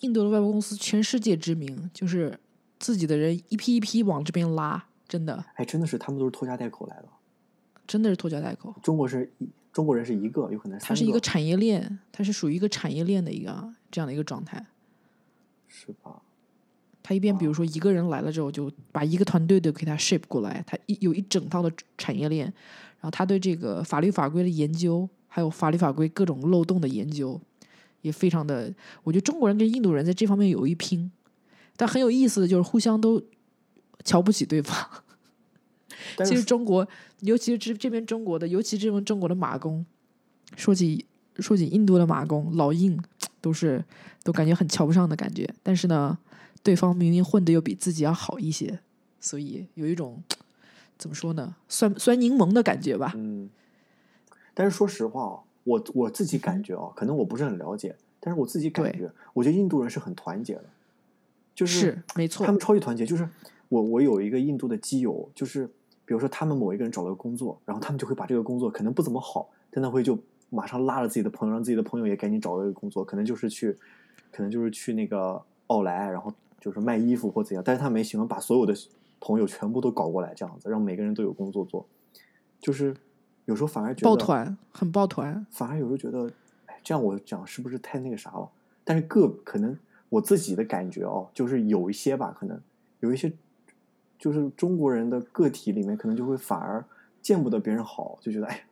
[0.00, 2.40] 印度的外包公司全世界知名，就是
[2.78, 5.44] 自己的人一批一批往这边拉，真的。
[5.56, 7.08] 哎，真的是他们都是拖家带口来的，
[7.86, 8.74] 真的是拖家带口。
[8.82, 14.64] 中国是一中国人是一个，有可能它是一个产业链，它是属于一个产业链的一个这样的一个状态，
[15.68, 16.22] 是吧？
[17.02, 22.46] 他一边比如说一个人来了之后，就把一个团队都给他 ship 过来，他一有一整套的产业链。
[23.00, 27.40] 然后他对这个法律法规的研究，还有法律法规各种漏洞的研究，
[28.02, 28.72] 也非常的。
[29.02, 31.10] 我觉得中国人跟印度人在这方面有一拼，
[31.76, 33.20] 但很有意思的就是互相都
[34.04, 34.88] 瞧不起对方。
[36.24, 36.86] 其实中国，
[37.22, 39.84] 尤其是这这边中国的，尤其这边中国的马工，
[40.56, 41.04] 说起
[41.40, 42.96] 说起印度的马工老印，
[43.40, 43.84] 都是
[44.22, 45.48] 都感觉很瞧不上的感觉。
[45.62, 46.16] 但是呢，
[46.62, 48.80] 对方明明混的又比自己要好一些，
[49.18, 50.22] 所以有一种。
[50.98, 51.56] 怎么说呢？
[51.68, 53.12] 酸酸柠檬的感觉吧。
[53.16, 53.50] 嗯，
[54.54, 55.34] 但是说实话啊，
[55.64, 60.64] 我我自己感觉啊，可能我不是很了解，但是我自己感觉，我觉得印度人是很团结的，
[61.56, 63.04] 就是没错，他们超级团结。
[63.04, 63.28] 就是
[63.68, 65.66] 我我有一个印度的基友，就是
[66.04, 70.16] 比如说他们某一个人找了个工作，然后他们就会把这个工作可能不怎么好，但他会就
[70.50, 73.76] 马上拉着自己的朋友，让自己的朋友也赶紧找到一个工作，可能就是去，
[74.30, 76.32] 可能就是去那个奥莱，然后
[76.62, 78.74] 就是卖衣服或怎样，但是他们喜欢把所有的。
[79.24, 81.86] 朋友全部都搞过来，这样子让每个人都有工作做，
[82.58, 82.92] 就是
[83.44, 86.28] 有时候反而觉得抱团很抱团，反而有时候觉得，
[86.66, 88.50] 哎，这样我讲是不是太那个啥了？
[88.82, 92.60] 但是个可能我自己的感觉哦，就是有一些吧，可能
[92.98, 93.32] 有一些
[94.18, 96.84] 就是中国人的个体里面，可能就会反而
[97.20, 98.64] 见不得别人好，就觉得哎，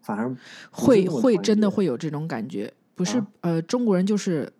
[0.00, 0.32] 反而
[0.70, 4.52] 会会真的会有这种感觉，不是呃，中国人就是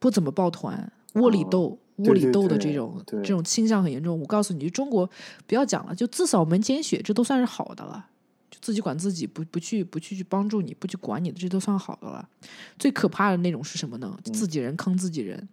[0.00, 1.78] 不怎么抱团，窝里斗。
[1.96, 4.18] 窝里斗的这种这种倾向很严重。
[4.18, 5.08] 我告诉你，中国
[5.46, 8.06] 不要讲了，就自扫门前雪，这都算是好的了。
[8.50, 12.26] 就自己管自己，不不去不去去帮助你，不去管你的，这都算好的了。
[12.78, 14.18] 最可怕的那种是什么呢？
[14.24, 15.48] 自己人坑自己人，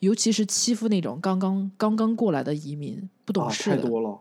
[0.00, 3.76] 尤其是欺负那种刚刚刚刚过来的移民，不懂事的。
[3.76, 4.18] 太多了。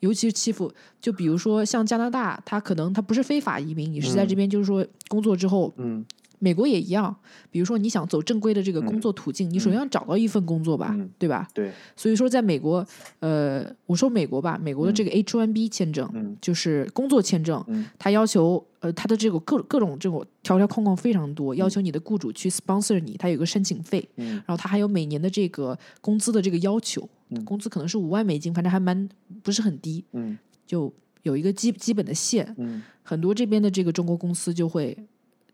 [0.00, 6.04] 尤其是欺负，就比如说像加拿大，他可能他不是非法移民，你是在这边就是说工作之后，嗯，
[6.40, 7.14] 美国也一样，
[7.50, 11.46] 比如说你想走正规的这个工作途径，你首先要找到一份工作吧，嗯对吧？
[11.54, 12.84] 对，所以说，在美国，
[13.20, 29.06] 呃，我说美国吧，美国的这个 H1B 签证，嗯就是工作签证，嗯它要求，呃，它的这个各各种这种条条框框非常多，要求你的雇主去 sponsor 你，它有一个申请费，嗯然后它还有每年的这个工资的这个要求，嗯工资可能是五万美金，反正还蛮
[29.42, 30.90] 不是很低，嗯就
[31.22, 34.96] 有一个基基本的线，嗯很多这边的这个中国公司就会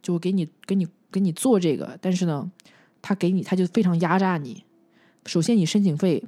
[0.03, 2.51] 就会给你给你给你做这个，但是呢，
[3.01, 4.65] 他给你他就非常压榨你。
[5.27, 6.23] 首先，你申请费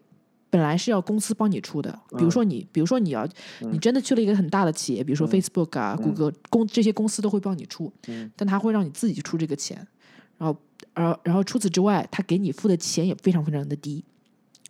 [0.51, 3.29] 本来是要公司帮你出的，比如说你，比如说你要
[3.61, 9.77] 你真的去了一个很大的企业，比如说 Facebook 啊、谷歌公这些公司都会帮你出，嗯但他会让你自己出这个钱，
[10.39, 10.59] 然后，
[10.95, 14.05] 然后，然后除此之外，他给你付的钱也非常非常的低。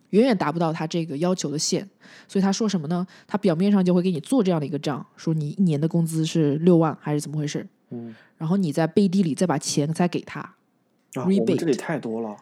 [0.09, 1.87] 远远达不到他这个要求的线，
[2.27, 3.05] 所以他说什么呢？
[3.27, 7.67] 他表面上就会给你做这样的一个账，说你一年的工资是六万还是怎么回事？
[7.89, 8.15] 嗯。
[8.37, 10.55] 然后你在背地里再把钱再给他，啊，
[11.15, 12.35] 我们这里太多了，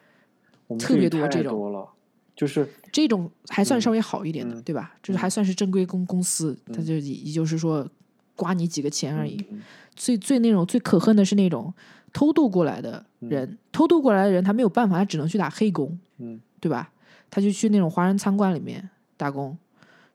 [0.68, 1.52] 我们特别多这种。
[1.52, 1.90] 多了，
[2.36, 4.96] 就是这种还算稍微好一点的，嗯对吧？
[5.02, 7.88] 就是还算是正规公公司，他就也也就是说
[8.36, 9.38] 刮你几个钱而已。
[9.52, 9.62] 嗯
[9.96, 11.74] 最最那种最可恨的是那种
[12.14, 16.40] 偷渡过来的人，偷渡过来的人他没有办法，他只能去打黑工，嗯。
[16.60, 16.92] 对吧？
[17.30, 19.56] 他就去那种华人餐馆里面打工，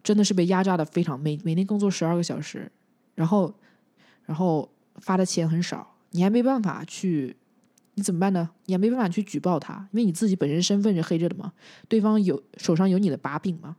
[0.02, 2.70] 真的是被压榨的非常，每每天工作十二个小时，
[3.14, 3.54] 然后
[4.26, 7.36] 然后发的钱很少，你还没办法去，
[7.94, 8.50] 你怎么办呢？
[8.66, 11.52] 你还没办法去举报他，因为你自己本身身份是黑着的嘛，
[11.88, 13.76] 对方有手上有你的把柄嘛，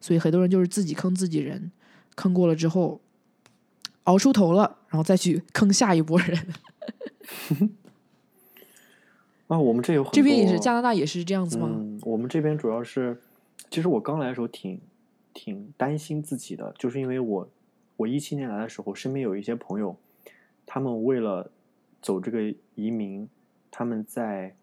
[0.00, 1.70] 所以很多人就是自己坑自己人，
[2.14, 3.00] 坑过了之后
[4.04, 6.46] 熬出头了，然后再去坑下一波人。
[9.48, 11.68] 啊，我们这有很多这边也是，加拿大也是这样子吗？
[11.70, 13.20] 嗯，我们这边主要是，
[13.70, 14.80] 其实我刚来的时候挺
[15.32, 17.48] 挺担心自己的，就是因为我
[17.96, 19.96] 我一七年来的时候，身边有一些朋友，
[20.66, 21.50] 他们为了
[22.02, 23.26] 走这个移民，
[23.70, 24.54] 他们在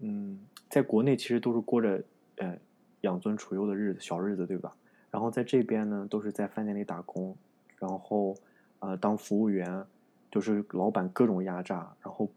[0.00, 2.02] 嗯，在国内其实都是过着
[2.36, 2.58] 呃
[3.02, 4.74] 养尊处优的日子，小日子，对吧？
[5.10, 7.36] 然后在这边呢，都是在饭店里打工，
[7.78, 8.36] 然后
[8.80, 9.84] 呃当服务员，
[10.30, 12.28] 就是老板各种压榨，然后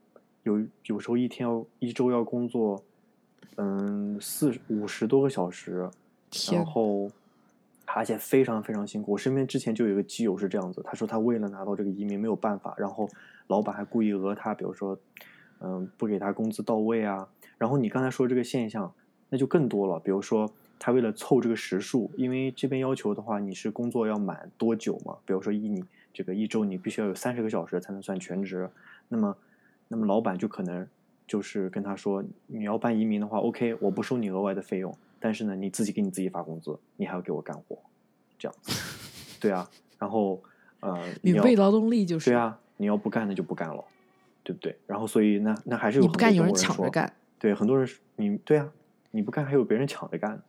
[0.44, 2.82] 有有时候一天要一周要工作，
[3.56, 5.90] 嗯四五十多个小时，
[6.52, 7.10] 然后
[7.96, 9.14] 而且非常非常辛苦。
[9.14, 13.10] 我身边之前就有一个基友是这样子，他说他为了拿到这个移民没有办法，然后
[13.48, 14.98] 老板还故意讹他，比如说
[15.60, 17.28] 嗯不给他工资到位啊。
[17.58, 18.94] 然后你刚才说这个现象，
[19.30, 20.52] 那就更多了，比如说。
[20.80, 25.18] 他为了凑这个时数，因为这边要求的话，你是工作要满多久嘛？
[25.26, 25.84] 比如说一你
[26.14, 28.70] 这个一周你必须要有三十个小时才能算全职，
[29.08, 29.36] 那么，
[29.88, 30.88] 那么老板就可能
[31.26, 37.78] 就是跟他说，你要办移民的话，OK，我不收你额外的费用，但是呢，你自己给你自己发工资，你还要给我干活，
[38.38, 38.72] 这样子，
[39.40, 40.42] 对啊，然后
[40.80, 43.84] 呃，你要免费劳动力就是，对啊，你要不干那就不干了，
[44.44, 44.78] 对不对？
[44.86, 48.72] 然后所以那那还是有你不干有人很多人说抢着干，对，很多人你对啊，
[49.12, 50.42] 你不干还有别人抢着干，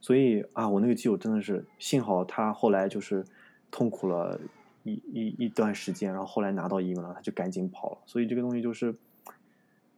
[0.00, 3.24] 所以啊，我那个基友真的是，幸好他后来就是
[3.70, 4.40] 痛苦了
[4.82, 7.98] 一一一段时间，然后后来拿到移民了，他就赶紧跑了。
[8.06, 8.94] 所以这个东西就是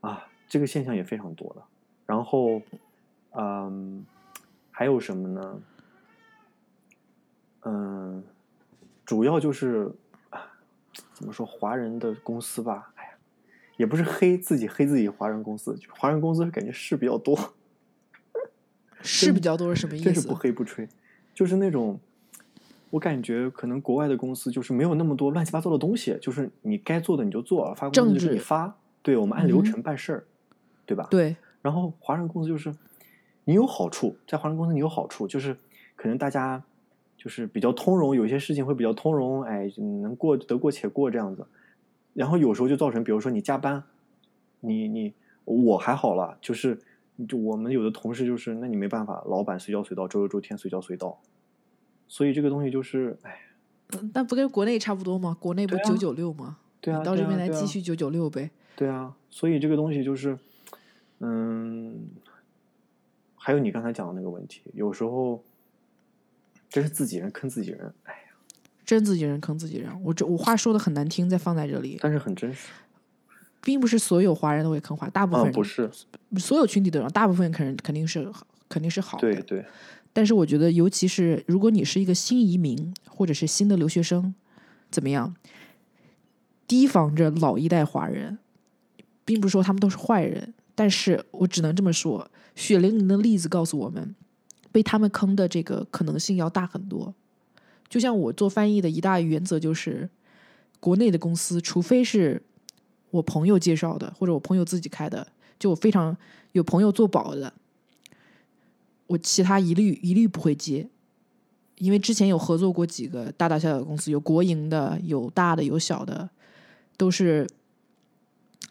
[0.00, 1.62] 啊，这个现象也非常多的。
[2.04, 2.60] 然后，
[3.34, 4.04] 嗯，
[4.70, 5.60] 还有什么呢？
[7.64, 8.22] 嗯，
[9.04, 9.90] 主要就是
[10.30, 10.40] 啊，
[11.14, 13.10] 怎么说，华人的公司吧，哎呀，
[13.76, 17.54] 也不是黑自己黑自己华人公司，就华人公司感觉事比较多。
[19.00, 20.34] 事比较多是什么意思真是不？
[20.34, 20.88] 黑不吹，
[21.34, 21.98] 就是那种，
[22.90, 30.24] 我感觉可能国外的公司就是没有那么多乱七八糟的东西，就是你该做的你就做，发工资就给你发，对我们按流嗯程办事儿，
[30.86, 31.08] 对吧？
[31.10, 32.72] 对，然后华人公司就是
[33.44, 35.56] 你有好处，在华人公司你有好处，就是
[35.96, 36.62] 可能大家
[37.16, 41.46] 就是比较通融，有些事情会比较通融，哎，能过得过且过这样子。
[42.14, 43.82] 然后有时候就造成，比如说你加班，
[44.60, 45.14] 你你
[45.44, 46.78] 我还好了，就是
[47.28, 51.18] 就我们有的同事就是，那你没办法，老板随叫随到，周六周天随叫随到，
[52.06, 53.40] 所以这个东西就是，哎，
[53.94, 55.36] 嗯但不跟国内差不多吗？
[55.40, 56.58] 国内不九九六吗？
[56.80, 58.50] 对啊，你到这边来继续九九六呗。
[58.76, 60.38] 对啊，所以这个东西就是，
[61.20, 62.08] 嗯，
[63.44, 65.42] 还有你刚才讲的那个问题，有时候
[66.68, 68.18] 真是自己人坑自己人，哎呀，
[68.86, 72.68] 真自己人坑自己人，我这我话说的很难听，再放在这里，但是很真实。
[73.60, 75.90] 并不是所有华人都会坑华，大部分啊，不是，
[76.36, 78.30] 所有群体都让，大部分肯肯定是
[78.68, 79.32] 肯定是好的。
[79.32, 79.64] 对对，
[80.12, 84.32] 但是我觉得，尤其是如果你是一个新移民或者是新的留学生，
[84.88, 85.34] 怎么样？
[86.68, 88.38] 提防着老一代华人，
[89.24, 94.14] 并不是说他们都是坏人，但是我只能这么说，血淋淋的例子告诉我们，
[94.70, 97.14] 被他们坑的这个可能性要大很多。
[97.88, 100.08] 就像我做翻译的一大原则就是，
[100.80, 102.42] 国内的公司，除非是
[103.10, 105.26] 我朋友介绍的，或者我朋友自己开的，
[105.58, 106.16] 就我非常
[106.52, 107.52] 有朋友做保的，
[109.06, 110.88] 我其他一律一律不会接，
[111.76, 116.30] 因为之前有合作过几个大大小小的公司，有国营的，有大的，有小的，
[116.96, 117.46] 都是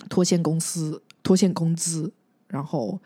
[0.09, 2.11] 拖欠公司、拖欠工资，
[2.47, 2.99] 然后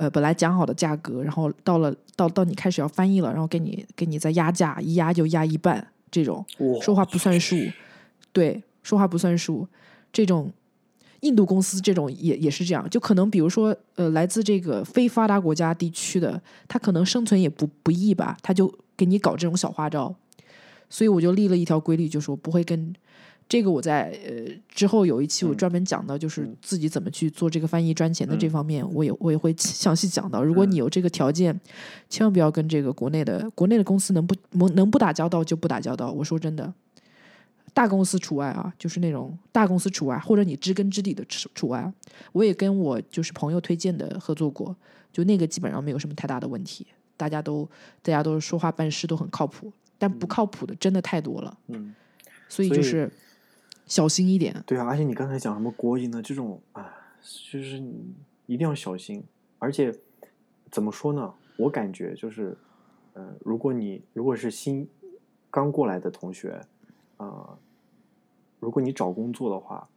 [0.00, 6.42] 呃本来讲好的价格，然后到了到到你开始要翻译了，然后给你给你再压价，一压就压一半，这种
[6.80, 7.54] 说话不算数，
[8.32, 9.68] 对，说话不算数，
[10.10, 10.50] 这种
[11.20, 20.14] 印度公司这种也也是这样，就可能比如说呃来自这个非发达国家地区的，他可能生存也不不易吧，他就给你搞这种小花招，
[20.88, 22.94] 所以我就立了一条规律，就是我不会跟。
[23.50, 30.44] 这个我在呃之后有一期我嗯专门讲到，就是嗯自己怎么去做这个翻译赚钱的这嗯方面，我也我也会详细讲到。
[30.44, 31.60] 如果嗯你有这个条件，
[32.08, 36.12] 千万不要跟这个国内的国内的公司能不能能不打交道就不打交道。
[36.12, 36.72] 我说真的，
[37.74, 41.92] 大公司除外啊，就是那种大公司除外，或者你知根知底的除除外啊。
[42.30, 44.76] 我也跟我就是朋友推荐的合作过，
[45.12, 46.86] 就那个基本上没有什么太大的问题，
[47.16, 47.68] 大家都
[48.00, 51.92] 大家都说话办事都很靠谱，但不靠谱的真的太多了，嗯，
[52.48, 53.10] 所以就是
[53.90, 54.62] 小心一点。
[54.64, 56.94] 对啊，而且你刚才讲什么国营的这种啊，
[57.52, 58.14] 就是你
[58.46, 59.22] 一定要小心。
[59.58, 59.92] 而且
[60.70, 61.34] 怎么说呢？
[61.58, 62.56] 我感觉就是，
[63.12, 64.88] 呃，如果你如果是新
[65.50, 66.60] 刚过来的同学，
[67.18, 67.58] 呃，
[68.60, 69.88] 如果你找工作的话，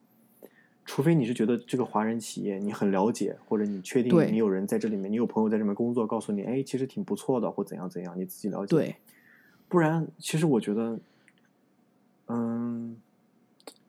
[0.83, 8.75] 除非你是觉得这个华人企业你很了解，或者你确定你有人在这里面，你有朋友在这里面工作，告诉你，哎，其实挺不错的，或怎样怎样，你自己了解。
[8.75, 8.95] 对，
[9.69, 10.99] 不然，其实我觉得，
[12.27, 12.97] 嗯，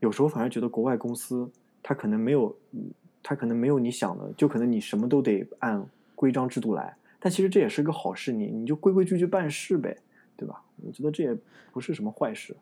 [0.05, 1.51] 有时候反而觉得国外公司
[1.83, 2.91] 它可能没有，嗯
[3.23, 5.83] 它可能没有你想的，就可能你什么都得按
[6.15, 6.95] 规章制度来。
[7.19, 9.97] 但其实这也是个好事，你你就规规矩矩办事呗，
[10.37, 10.63] 对吧？
[10.85, 11.35] 我觉得这也
[11.73, 12.55] 不是什么坏事。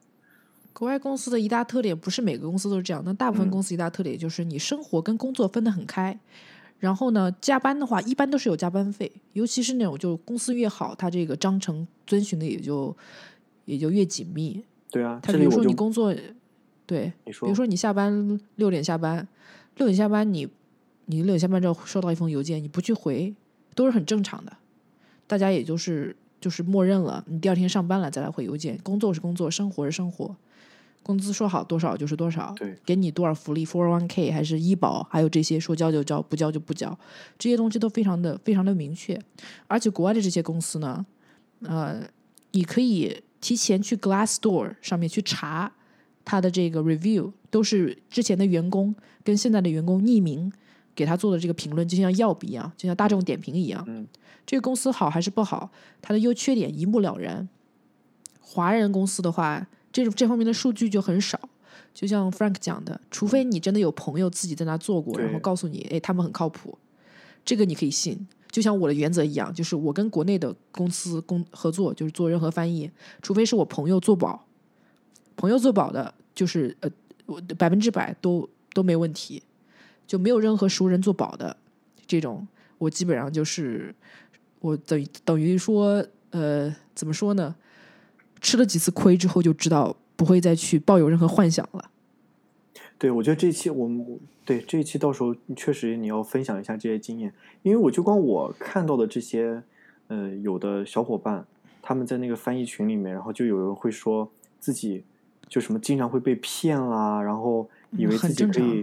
[0.72, 6.16] 国外公司的一大特点不是每个公司都是这样，但大部分嗯公司一大特点就是你生活跟工作分得很开。
[6.78, 12.96] 然后呢，加班的话一般都是有加班费，尤其是那种就公司越好，它这个章程遵循的也就
[13.64, 14.64] 也就越紧密。
[14.90, 16.14] 对啊，他比如说你工作，
[16.86, 19.26] 对，你说，比如说你下班六点下班，
[19.76, 20.48] 六点下班你
[21.06, 23.34] 你六点下班之后收到一封邮件，你不去回
[23.74, 24.56] 都是很正常的，
[25.26, 30.34] 大家也就是就是默认了，你第二天上班了再来回邮件，工作是工作，生活是生活，
[31.02, 36.96] 工资说好多少就是多少，对，给你多少福利，four one k 还是医保，还有这些说交就交，不交就不交，
[37.38, 39.18] 这些东西都非常的非常的明确，
[39.68, 41.06] 而且国外的这些公司呢，
[41.62, 42.02] 呃，
[42.50, 45.72] 你可以提前去 Glassdoor 上面去查
[46.24, 48.94] 他的这个 review，都是之前的员工
[49.24, 50.52] 跟现在的员工匿名
[50.94, 54.06] 给他做的这个评论，就像 Yelp 一样，就像大众点评一样，嗯
[54.44, 55.70] 这个公司好还是不好，
[56.00, 57.48] 它的优缺点一目了然。
[58.40, 61.38] 华人公司的话，这种这方面的数据就很少。
[61.94, 66.76] 就像 Frank 讲的，除非你真的有朋友自己在那做过，然后告诉你，哎，他们很靠谱，
[67.44, 68.26] 这个你可以信。
[68.50, 72.90] 就像我的原则一样，就是我跟国内的公司工合作，就是做任何翻译，
[73.22, 74.44] 除非是我朋友做保，
[75.36, 76.90] 朋友做保的，就是呃，
[77.26, 79.42] 我百分之百都都没问题，
[80.06, 81.56] 就没有任何熟人做保的
[82.06, 82.46] 这种，
[82.78, 83.94] 我基本上就是
[84.60, 87.54] 我等于等于说，呃，怎么说呢？
[88.40, 91.90] 吃了几次亏之后，就知道不会再去抱有任何幻想了。
[92.98, 99.62] 对，我觉得这一期我们对这一期到时候确实你要分享一下这些经验，因为我就光我看到的这些，
[100.08, 101.46] 呃，有的小伙伴
[101.80, 105.04] 他们在那个翻译群里面，然后就有人会说自己
[105.52, 108.82] 就什么经常会被骗啦，然后以嗯为自己可以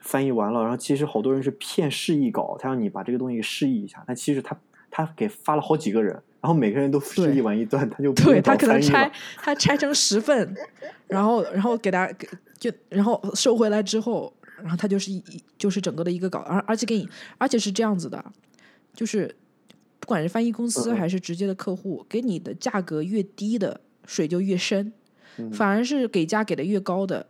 [0.00, 4.56] 翻译完了，然后其实好多人是骗示意稿，他让你把这个东西给示意一下，但其实他
[4.92, 10.54] 他给发了好几个人，然后每个人都示对意完一段，他就 不对他可能拆他拆成十份，
[11.08, 12.28] 然后然后给他给
[12.60, 17.08] 就然后收回来之后，然后他就是一一就是整个的一个稿，而而且给你
[17.38, 18.24] 而且是这样子的，
[18.94, 19.34] 就是
[19.98, 24.92] 不管是翻译公司还是直接的客户，给你的价格越低的水就越深，
[25.38, 27.26] 嗯反而是给价给的越高的，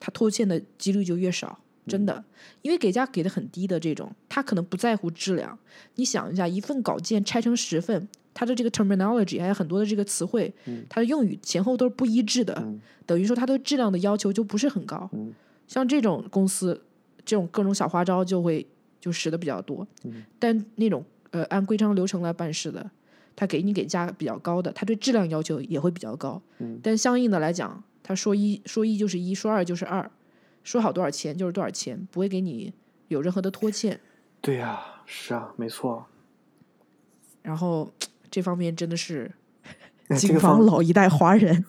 [0.00, 1.58] 他拖欠的几率就越少。
[1.86, 2.24] 真的，
[2.62, 5.58] 因为给价给的很低的这种，他可能不在乎质量。
[5.96, 15.10] 你想一下，一份稿件拆成十份，它的这个 terminology 还有很多的这个词汇，嗯它的用语前后都是不一致的，嗯等于说它对质量的要求就不是很高。
[15.12, 15.30] 嗯
[15.68, 16.80] 像这种公司，
[17.22, 18.66] 这种各种小花招就会
[18.98, 19.86] 就使的比较多。
[20.04, 22.90] 嗯但那种呃按规章流程来办事的，
[23.36, 26.40] 他给你给价比较高的，他对质量要求也会比较高。
[26.58, 30.10] 嗯但相应的来讲，他说一说一就是一，说二就是二，
[30.62, 32.72] 说好多少钱就是多少钱，不会给你
[33.08, 34.00] 有任何的拖欠。
[34.40, 36.06] 对呀、是啊，没错。
[37.42, 37.92] 然后
[38.30, 39.30] 这方面真的是
[40.08, 41.64] 哎这警个方方老一代华人。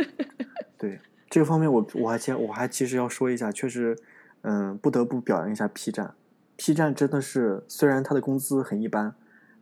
[0.78, 1.00] 对
[1.30, 3.96] 这个方面我，我还其我还其实要说一下，确实，
[4.42, 6.14] 嗯，不得不表扬一下 P 站。
[6.56, 9.14] P 站真的是，虽然他的工资很一般，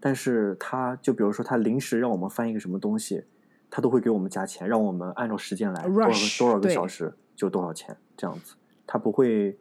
[0.05, 3.25] 但是他就比如说他临时让我们翻一个什么东西，
[3.71, 8.55] 他都会给我们加钱，让我们按照时间来，多少个多少个对小时就多少钱这样子。
[8.87, 9.57] 他不会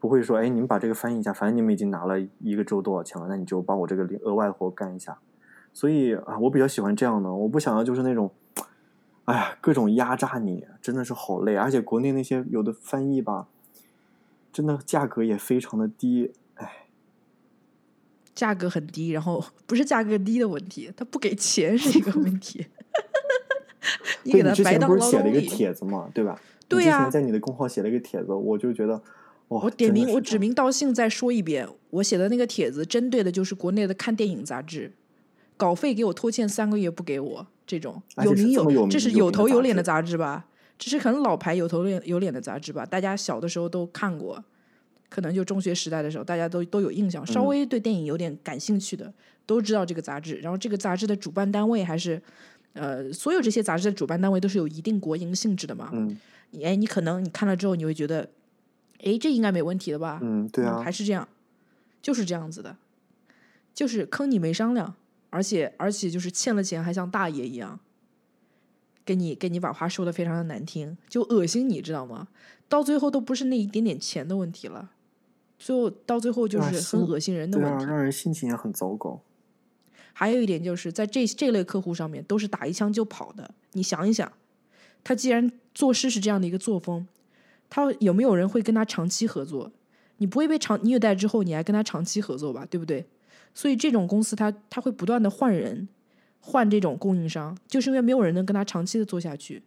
[0.00, 5.16] 不会说，哎，你们把这个翻译一下，反正你们已经拿了一个周多少钱了，那你就帮我这个额外的活干一下。
[5.72, 8.32] 所以啊，我比较喜欢这样的，我不想要就是那种，
[9.26, 11.54] 哎呀，各种压榨你，真的是好累。
[11.54, 13.46] 而且国内那些有的翻译吧，
[14.52, 16.43] 真的价格也非常的低，哎，
[18.34, 22.66] 价格很低，然后不是价格低的问题，他不给钱是一个问题。
[24.24, 25.40] 你给他白当之前不是写了一个。
[25.40, 26.40] 帖子嘛，对吧？
[26.66, 28.94] 对呀在你的公号写了一个帖子，我就觉得，
[29.48, 34.92] 哇，我点名，我指名道姓再说一遍，我写的那个帖子针对的就是国内的看电影杂志，
[35.56, 40.46] 稿费给我拖欠三个月不给我，这种有名有这是有头有脸的杂志吧？
[40.78, 42.86] 这是很老牌有头有脸有脸的杂志吧？
[42.86, 44.42] 大家小的时候都看过，
[45.14, 49.12] 可能就中学时代的时候，大家都都有印象，稍嗯微对电影有点感兴趣的、
[49.46, 50.34] 都知道这个杂志。
[50.38, 52.20] 然后这个杂志的主办单位还是
[52.72, 55.90] 呃，所有这些杂志的主办单位都是有一定国营性质的嘛。
[55.92, 56.18] 嗯
[56.50, 58.28] 你哎，你可能你看了之后，你会觉得，
[59.04, 60.18] 哎，这应该没问题的吧？
[60.22, 61.28] 嗯，对啊还，是这样，
[62.02, 62.76] 就是这样子的，
[63.72, 64.94] 就是坑你没商量，
[65.30, 67.78] 而且而且就是欠了钱还像大爷一样，
[69.04, 72.28] 给你给你把话说的非常的难听，就恶心你知道吗？
[72.68, 74.90] 到最后都不是那一点点钱的问题了，
[75.64, 77.86] 最后到最后就是很恶心人的问题。
[77.86, 79.18] 让人心情也很糟糕。
[80.12, 83.54] 还有一点就是在这这类客户上面都是打一枪就跑的。
[83.72, 84.30] 你想一想，
[85.02, 87.08] 他既然做事是这样的一个作风，
[87.70, 89.72] 他有没有人会跟他长期合作？
[90.18, 92.66] 你不会被长虐待之后，你还跟他长期合作吧？
[92.68, 93.06] 对不对？
[93.54, 95.88] 所以这种公司他他会不断的换人，
[96.40, 99.62] 换这种供应商，就是因为没有人能跟他长期的做下去。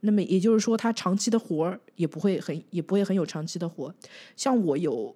[0.00, 3.92] 那么也就是说，他长期的活儿也不会很也不会很有长期的活。
[4.36, 5.14] 像我有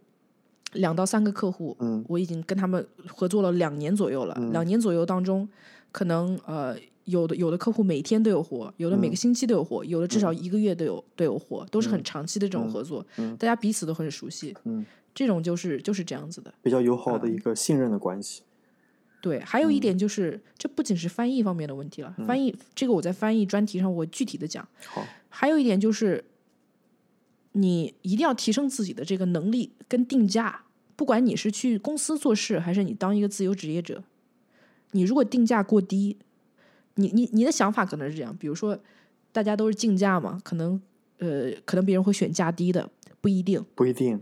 [0.73, 4.35] 两到三个客户，嗯我已经跟他们合作了两年左右了。
[4.53, 5.49] 两年左右当中，
[5.93, 13.05] 可能呃有的有的客户每天都有活，有的每个星期都有活，有的至少一个月都有都有活，都是很长期的这种合作，
[13.39, 14.57] 大家彼此都很熟悉。
[14.65, 14.85] 嗯，
[15.15, 16.53] 这种就是就是这样子的。
[16.63, 18.43] 比较友好嗯的一个信任的关系。
[19.23, 24.69] 对，还有一点就是，这不仅是翻译方面的问题了，翻译这个我在翻译专题上我具体的讲。
[24.85, 26.25] 好，还有一点就是，
[27.53, 30.65] 你一定要提升自己的这个能力跟定价。
[30.97, 34.03] 不管你是去公司做事，还是你当一个自由职业者，
[34.91, 36.19] 你如果定价过低，
[36.97, 38.79] 你你你的想法可能是这样，比如说
[39.31, 40.81] 大家都是竞价嘛，可能
[41.19, 42.91] 呃可能别人会选价低的，
[43.21, 43.65] 不一定。
[43.77, 44.21] 不一定。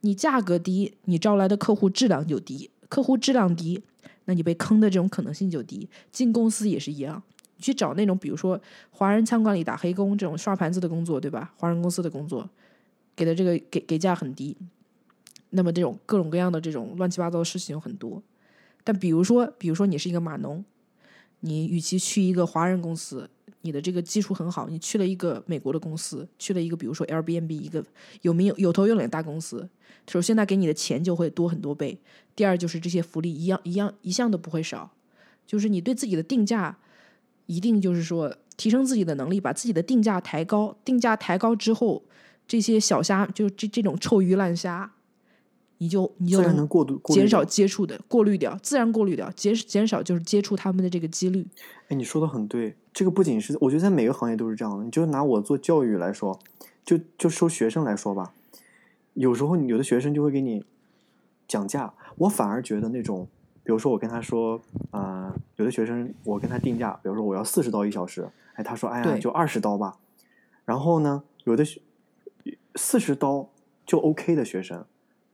[0.00, 3.82] 你价格低，你招来的客户质量就低，客户质量低，
[4.24, 5.88] 那你被坑的这种可能性就低。
[6.10, 7.22] 进公司也是一样，
[7.56, 11.52] 你去找那种比如说华人餐馆里打黑工这种刷盘子的工作，对吧？
[11.56, 12.48] 华人公司的工作，
[13.16, 14.56] 给的这个给给价很低，
[15.50, 18.22] 那么这种各种各样的这种乱七八糟的事情有很多。
[18.84, 20.64] 但比如说，比如说你是一个码农，
[21.42, 23.28] 你与其去一个华人公司，
[23.60, 27.84] 你的这个基础很好，你去了一个美国的公司，去了一个比如说 Airbnb 一个
[28.22, 29.68] 有名有头有脸大公司，
[30.08, 31.98] 首先他给你的钱就会多很多倍，
[32.34, 34.90] 第二就是这些福利一样一样一项都不会少，
[35.46, 36.78] 就是你对自己的定价
[37.46, 42.02] 一定就是说提升自己的能力，把自己的定价抬高，定价抬高之后，
[42.46, 44.92] 这些小虾就这这种臭鱼烂虾，
[45.82, 51.44] 你就你就自然能过度过减少接触的，过滤掉，自然过滤掉，减减少就是接触他们的这个几率。
[51.88, 54.84] 哎，你说的很对，这个不仅是我觉得在每个行业都是这样的。
[54.84, 56.38] 你就拿我做教育来说，
[56.84, 58.32] 就就收学生来说吧，
[59.14, 60.64] 有时候有的学生就会给你
[61.48, 63.26] 讲价，我反而觉得那种，
[63.64, 64.60] 比如说我跟他说，
[64.92, 69.96] 啊，有的学生我跟他定价，比如说我要四十刀一小时，哎，他说哎呀对就二十刀吧，
[70.64, 71.64] 然后呢，有的
[72.76, 73.48] 四十刀
[73.84, 74.84] 就 OK 的学生，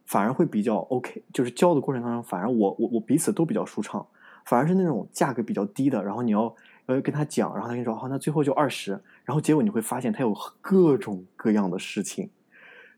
[0.09, 4.05] 反而会比较 OK，就是教的过程当中，反而我我我彼此都比较舒畅。
[4.47, 6.57] 反而是那种价格比较低的，然后你要
[6.87, 8.93] 要跟他讲，然后他跟你说，好、那最后就二十，
[9.27, 12.31] 然后结果你会发现他有各种各样的事情，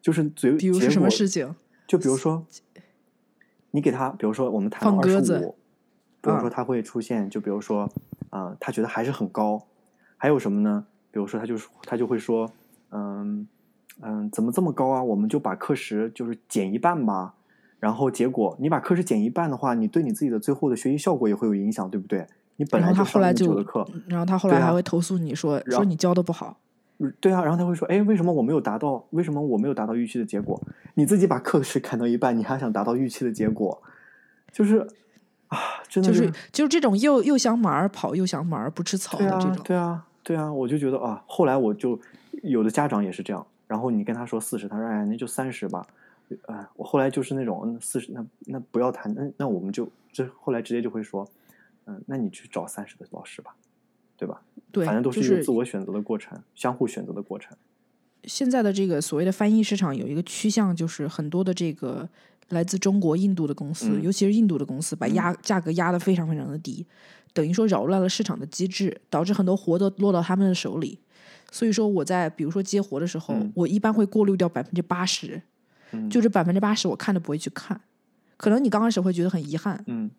[0.01, 1.53] 就是最比如是什么事情？
[1.89, 2.47] 就比如说，
[3.73, 5.57] 你给他，比如说我们谈二十五，
[6.20, 7.91] 比如说啊他会出现，就比如说
[8.31, 9.66] 啊、他觉得还是很高，
[10.16, 10.87] 还有什么呢？
[11.11, 12.49] 比如说他就是他就会说，
[12.93, 13.49] 嗯
[14.02, 15.02] 嗯，怎么这么高啊？
[15.02, 17.35] 我们就把课时就是减一半吧。
[17.78, 22.27] 然后结果你把课时减一半的话，你对你自己的最后的学习效果也会有影响，对不对？
[22.56, 26.59] 你本来就上那么后来就久的课，然后他后来还会投诉你说说你教的不好。
[26.98, 29.02] 嗯对啊，然后他会说，哎，为什么我没有达到？
[29.09, 30.60] 为什么我没有达到预期的结果？
[30.97, 33.82] 你自己把课时砍到一半，你还想达到预期的结果，
[34.52, 34.86] 就是
[35.48, 35.56] 啊，
[35.89, 41.98] 真的就是就是这种又又想马儿跑又想马儿不吃草的这种，，对啊，对啊，我就觉得啊，后来我就
[42.43, 45.86] 有的家长也是这样，然后你跟他说四十，他说哎那就三十吧，
[46.47, 51.24] 呃，我后来就是那种嗯四十那那不要谈，那那我们就这后来直接就会说，
[51.84, 53.55] 嗯，那你去找三十的老师吧，
[54.16, 54.42] 对吧？
[54.72, 57.56] 对，反正都是一个自我选择的过程，相互选择的过程。
[58.24, 62.09] 现在的这个所谓的翻译市场有一个趋向，就是很多的这个
[62.48, 66.84] 来自中国、印度的公司，嗯尤其是印度的公司，把压价格压得非常非常的低，
[67.32, 70.98] 等于说扰乱了市场的机制，导致很多活都落到他们的手里。
[71.51, 73.52] 所以说我在比如说接活的时候，嗯。
[73.55, 75.40] 我一般会过滤掉百分之八十，
[75.93, 76.09] 嗯。
[76.09, 77.81] 就这百分之八十我看都不会去看。
[78.36, 80.10] 可能你刚开始会觉得很遗憾，嗯。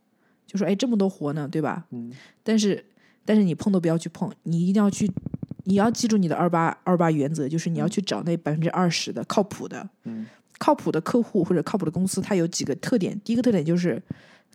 [0.46, 1.86] 就说哎这么多活呢，对吧？
[1.92, 2.12] 嗯。
[2.44, 2.84] 但是
[3.24, 5.10] 但是你碰都不要去碰，你一定要去，
[5.64, 10.26] 你要记住你的二八二八原则，就是你要去找那百分之二十的靠谱的，嗯。
[10.60, 13.20] 靠谱的客户或者靠谱的公司，它有几个特点。
[13.24, 14.00] 第一个特点就是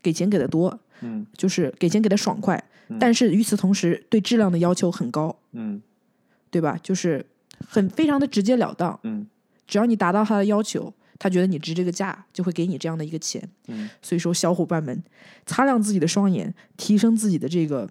[0.01, 1.27] 给钱给的多，嗯。
[1.37, 2.97] 就是给钱给的爽快，嗯。
[3.01, 5.83] 但是与此同时对质量的要求很高，嗯
[6.57, 6.81] 对吧？
[6.83, 7.23] 就是
[7.69, 9.27] 很非常的直截了当，嗯
[9.67, 13.47] 只要你达到他的要求，他觉得你值这个价，就会给你这样的一个钱。
[13.67, 15.03] 嗯，所以说，小伙伴们
[15.45, 17.87] 擦亮自己的双眼，提升自己的这个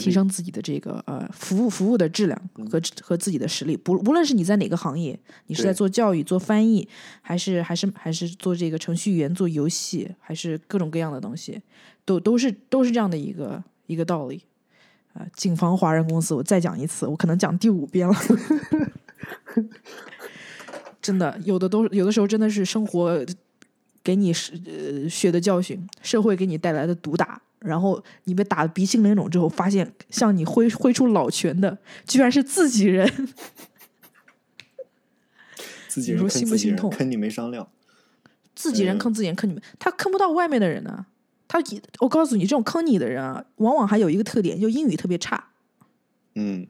[0.00, 3.76] 提升自己的这个呃服务服务的质量和和自己的实力。
[3.76, 6.88] 不无论是你在哪个行业，你是在做教育、做翻译，
[7.20, 11.60] 还是还是还是做这个程序员、做游戏，还是各种各样的东西，
[12.06, 14.40] 都都是都是这样的一个一个道理。
[15.12, 18.14] 啊、警方华人公司，我再讲一次，我可能讲第五遍了。
[21.02, 23.24] 真的，有的都有的时候真的是生活
[24.02, 31.76] 给你是呃血的教训，社会给你带来的毒打，然后你被打的鼻青脸肿之后，发现向你挥挥出老拳的
[32.06, 33.06] 居然是自己人，
[35.88, 37.68] 自己你说人坑自己心不心痛人坑你没商量。
[38.54, 41.06] 自己人嗯坑自己人，坑你们，他坑不到外面的人呢、
[41.52, 45.50] 他一我告诉你，这种坑你的人啊，往往还有一个特点，就英语特别差。
[46.34, 46.66] 嗯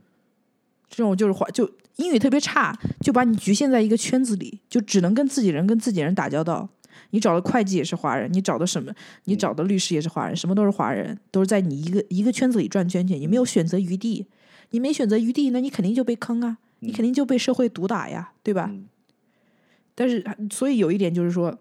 [0.88, 6.68] 这种就是华，就英语特别差，就把你局限在一个圈子里，就只能跟自己人跟自己人打交道。
[7.10, 8.92] 你找的会计也是华人，你找的什么？
[9.26, 14.26] 你找的律师也是华人，什么都是华人，都是在你一个一个圈子里转圈圈，你没有选择余地。
[14.70, 18.68] 你没选择余地，那你肯定就被坑啊，你肯定就被社会毒打呀，对吧？
[18.68, 18.88] 嗯
[19.94, 21.56] 但是，所以有一点就是说，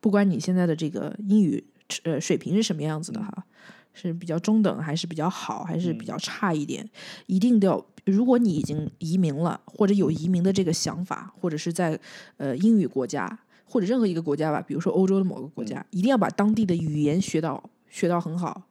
[0.00, 1.64] 不管你现在的这个英语
[2.04, 3.44] 呃水平是什么样子的哈，
[3.94, 6.88] 是比较中等，还是比较好，还是比较差一点，
[7.26, 7.86] 一定都要。
[8.04, 11.98] 如果你已经移民了，或者有移民的这个想法，或者是在
[12.38, 18.62] 呃英语国家或者任何一个国家吧，比如说欧洲的某个国家，一定要把当地的语言学到学到很好。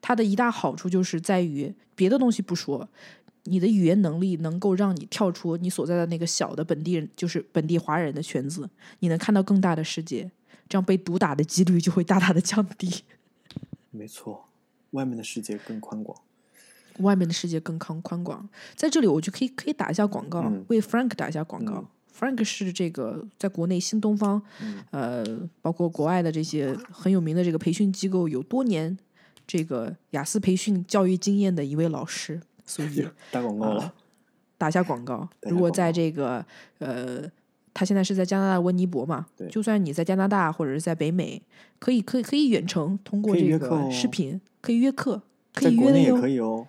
[0.00, 2.88] 它的一大好处就是在于别的东西不说，
[3.44, 8.70] 你的语言能力能够让你跳出你所在的那个小的本地人，就是本地华人的圈子，
[9.00, 10.30] 你能看到更大的世界，
[10.70, 13.02] 这样被毒打的几率就会大大的降低，
[13.90, 14.48] 没错，
[14.92, 16.16] 外面的世界更宽广。
[17.00, 18.48] 外面的世界更宽宽广。
[18.76, 21.74] 在这里，我就可以可以打一下广告，嗯为 Frank 打一下广告。
[21.74, 21.86] 嗯
[22.16, 24.42] Frank 是这个在国内新东方，
[24.90, 25.24] 呃，
[25.62, 28.96] 包括国外的这些很有名的这个培训机构有多年
[29.46, 33.94] 这个雅思培训教育经验的一位老师，所以 打广告了，啊
[34.58, 35.26] 打一 下广告。
[35.42, 36.44] 如果在这个
[36.78, 37.22] 呃，
[37.80, 41.40] 他现在是在加拿大温尼伯嘛对，就算你在加拿大或者是在北美，
[41.78, 45.22] 可以可以可以远程通过这个视频，可以约课，
[45.54, 46.20] 可在国内也以约的哟。
[46.20, 46.66] 可以哦。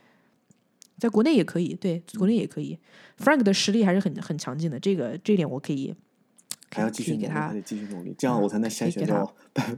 [0.97, 2.79] 在国内也可以，对，国内也可以。
[3.19, 5.93] Frank 的实力还是很很强劲的，这个这一点我可以
[6.71, 9.77] 还要继续给他还得继续努力，这样我才能筛选到百分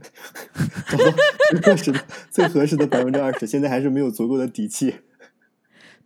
[0.88, 1.04] 找到
[1.50, 3.44] 最合适的最合适的百分之二十。
[3.44, 4.94] 现在还是没有足够的底气。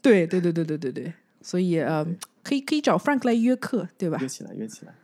[0.01, 2.07] 对对对对对对对，所以呃，
[2.43, 4.27] 可以可以找 Frank 来约课，对吧约？
[4.27, 4.95] 起来，约起来。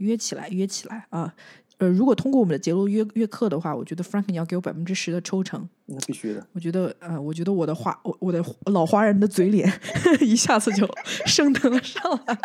[0.00, 1.32] 约起来，约起来啊！
[1.78, 5.66] 呃，如果通过我们的节目约约课的话，我觉得 Frank 你要给我百分之十的抽成。
[5.86, 6.46] 那必须的。
[6.52, 9.72] 我觉得，呃，我觉得我的华，我我的老华人的嘴脸
[10.20, 10.86] 一下子就
[11.24, 12.38] 升腾了上来。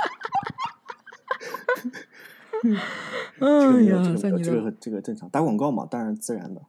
[2.63, 6.61] 这个哎，呀，这在你这个这个正常，打广告嘛，当然自然的。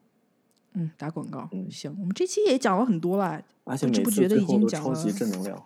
[0.74, 5.64] 嗯打广告，嗯行，我们这期也讲了很多了，而且不觉得已经讲了级正能量。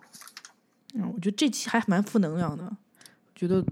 [0.93, 2.71] 嗯，我觉得这期还蛮负能量的。
[3.41, 3.65] 觉得，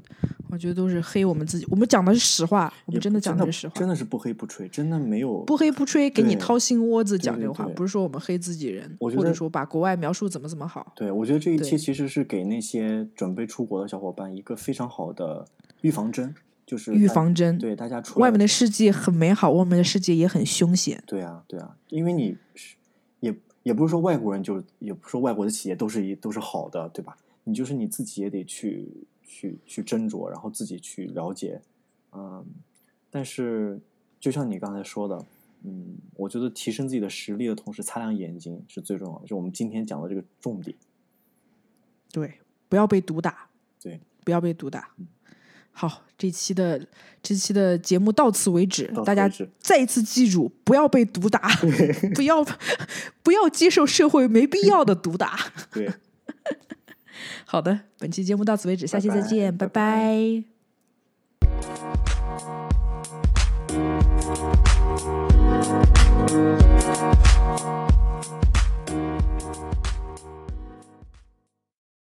[0.50, 1.68] 我觉得都是黑我们自己。
[1.70, 10.92] 我们讲的是实话，我们真的讲的是实话，真的是不黑不吹，真的没有不黑不吹，给你掏心窝子讲这个话，不是说我们黑自己人，我觉得或者说把国外描述怎么怎么好。
[10.96, 15.46] 对，我觉得这一对期其实是给那些准备出国的小伙伴一个非常好的
[15.82, 16.34] 预防针，
[16.66, 21.04] 就是预防针，对大家出来外面的世界很美好，外面的世界也很凶险。
[21.06, 22.76] 对啊对啊，因为你是
[23.20, 27.16] 也也不是说外国人就也不是说外国的企业都是一都是好的，对吧？
[27.46, 31.62] 你就是你自己也得去去去斟酌然后自己去了解。
[32.12, 32.44] 嗯
[33.12, 33.80] 但是
[34.20, 35.24] 就像你刚才说的
[35.64, 40.76] 嗯我觉得提升自己的实力的同时擦亮眼睛是最重要的就我们今天讲的这个重点。
[42.12, 43.48] 对不要被毒打
[43.80, 44.02] 对。
[44.24, 44.90] 不要被毒打
[45.72, 46.88] 好这期的
[47.24, 51.50] 这期的节目到此为止大家再一次记住不要被毒打
[52.14, 52.46] 不要
[53.24, 55.38] 不要接受社会没必要的毒打
[55.72, 55.90] 对。
[57.46, 59.68] 好的本期节目到此为止下期再见拜。
[59.68, 60.59] 拜。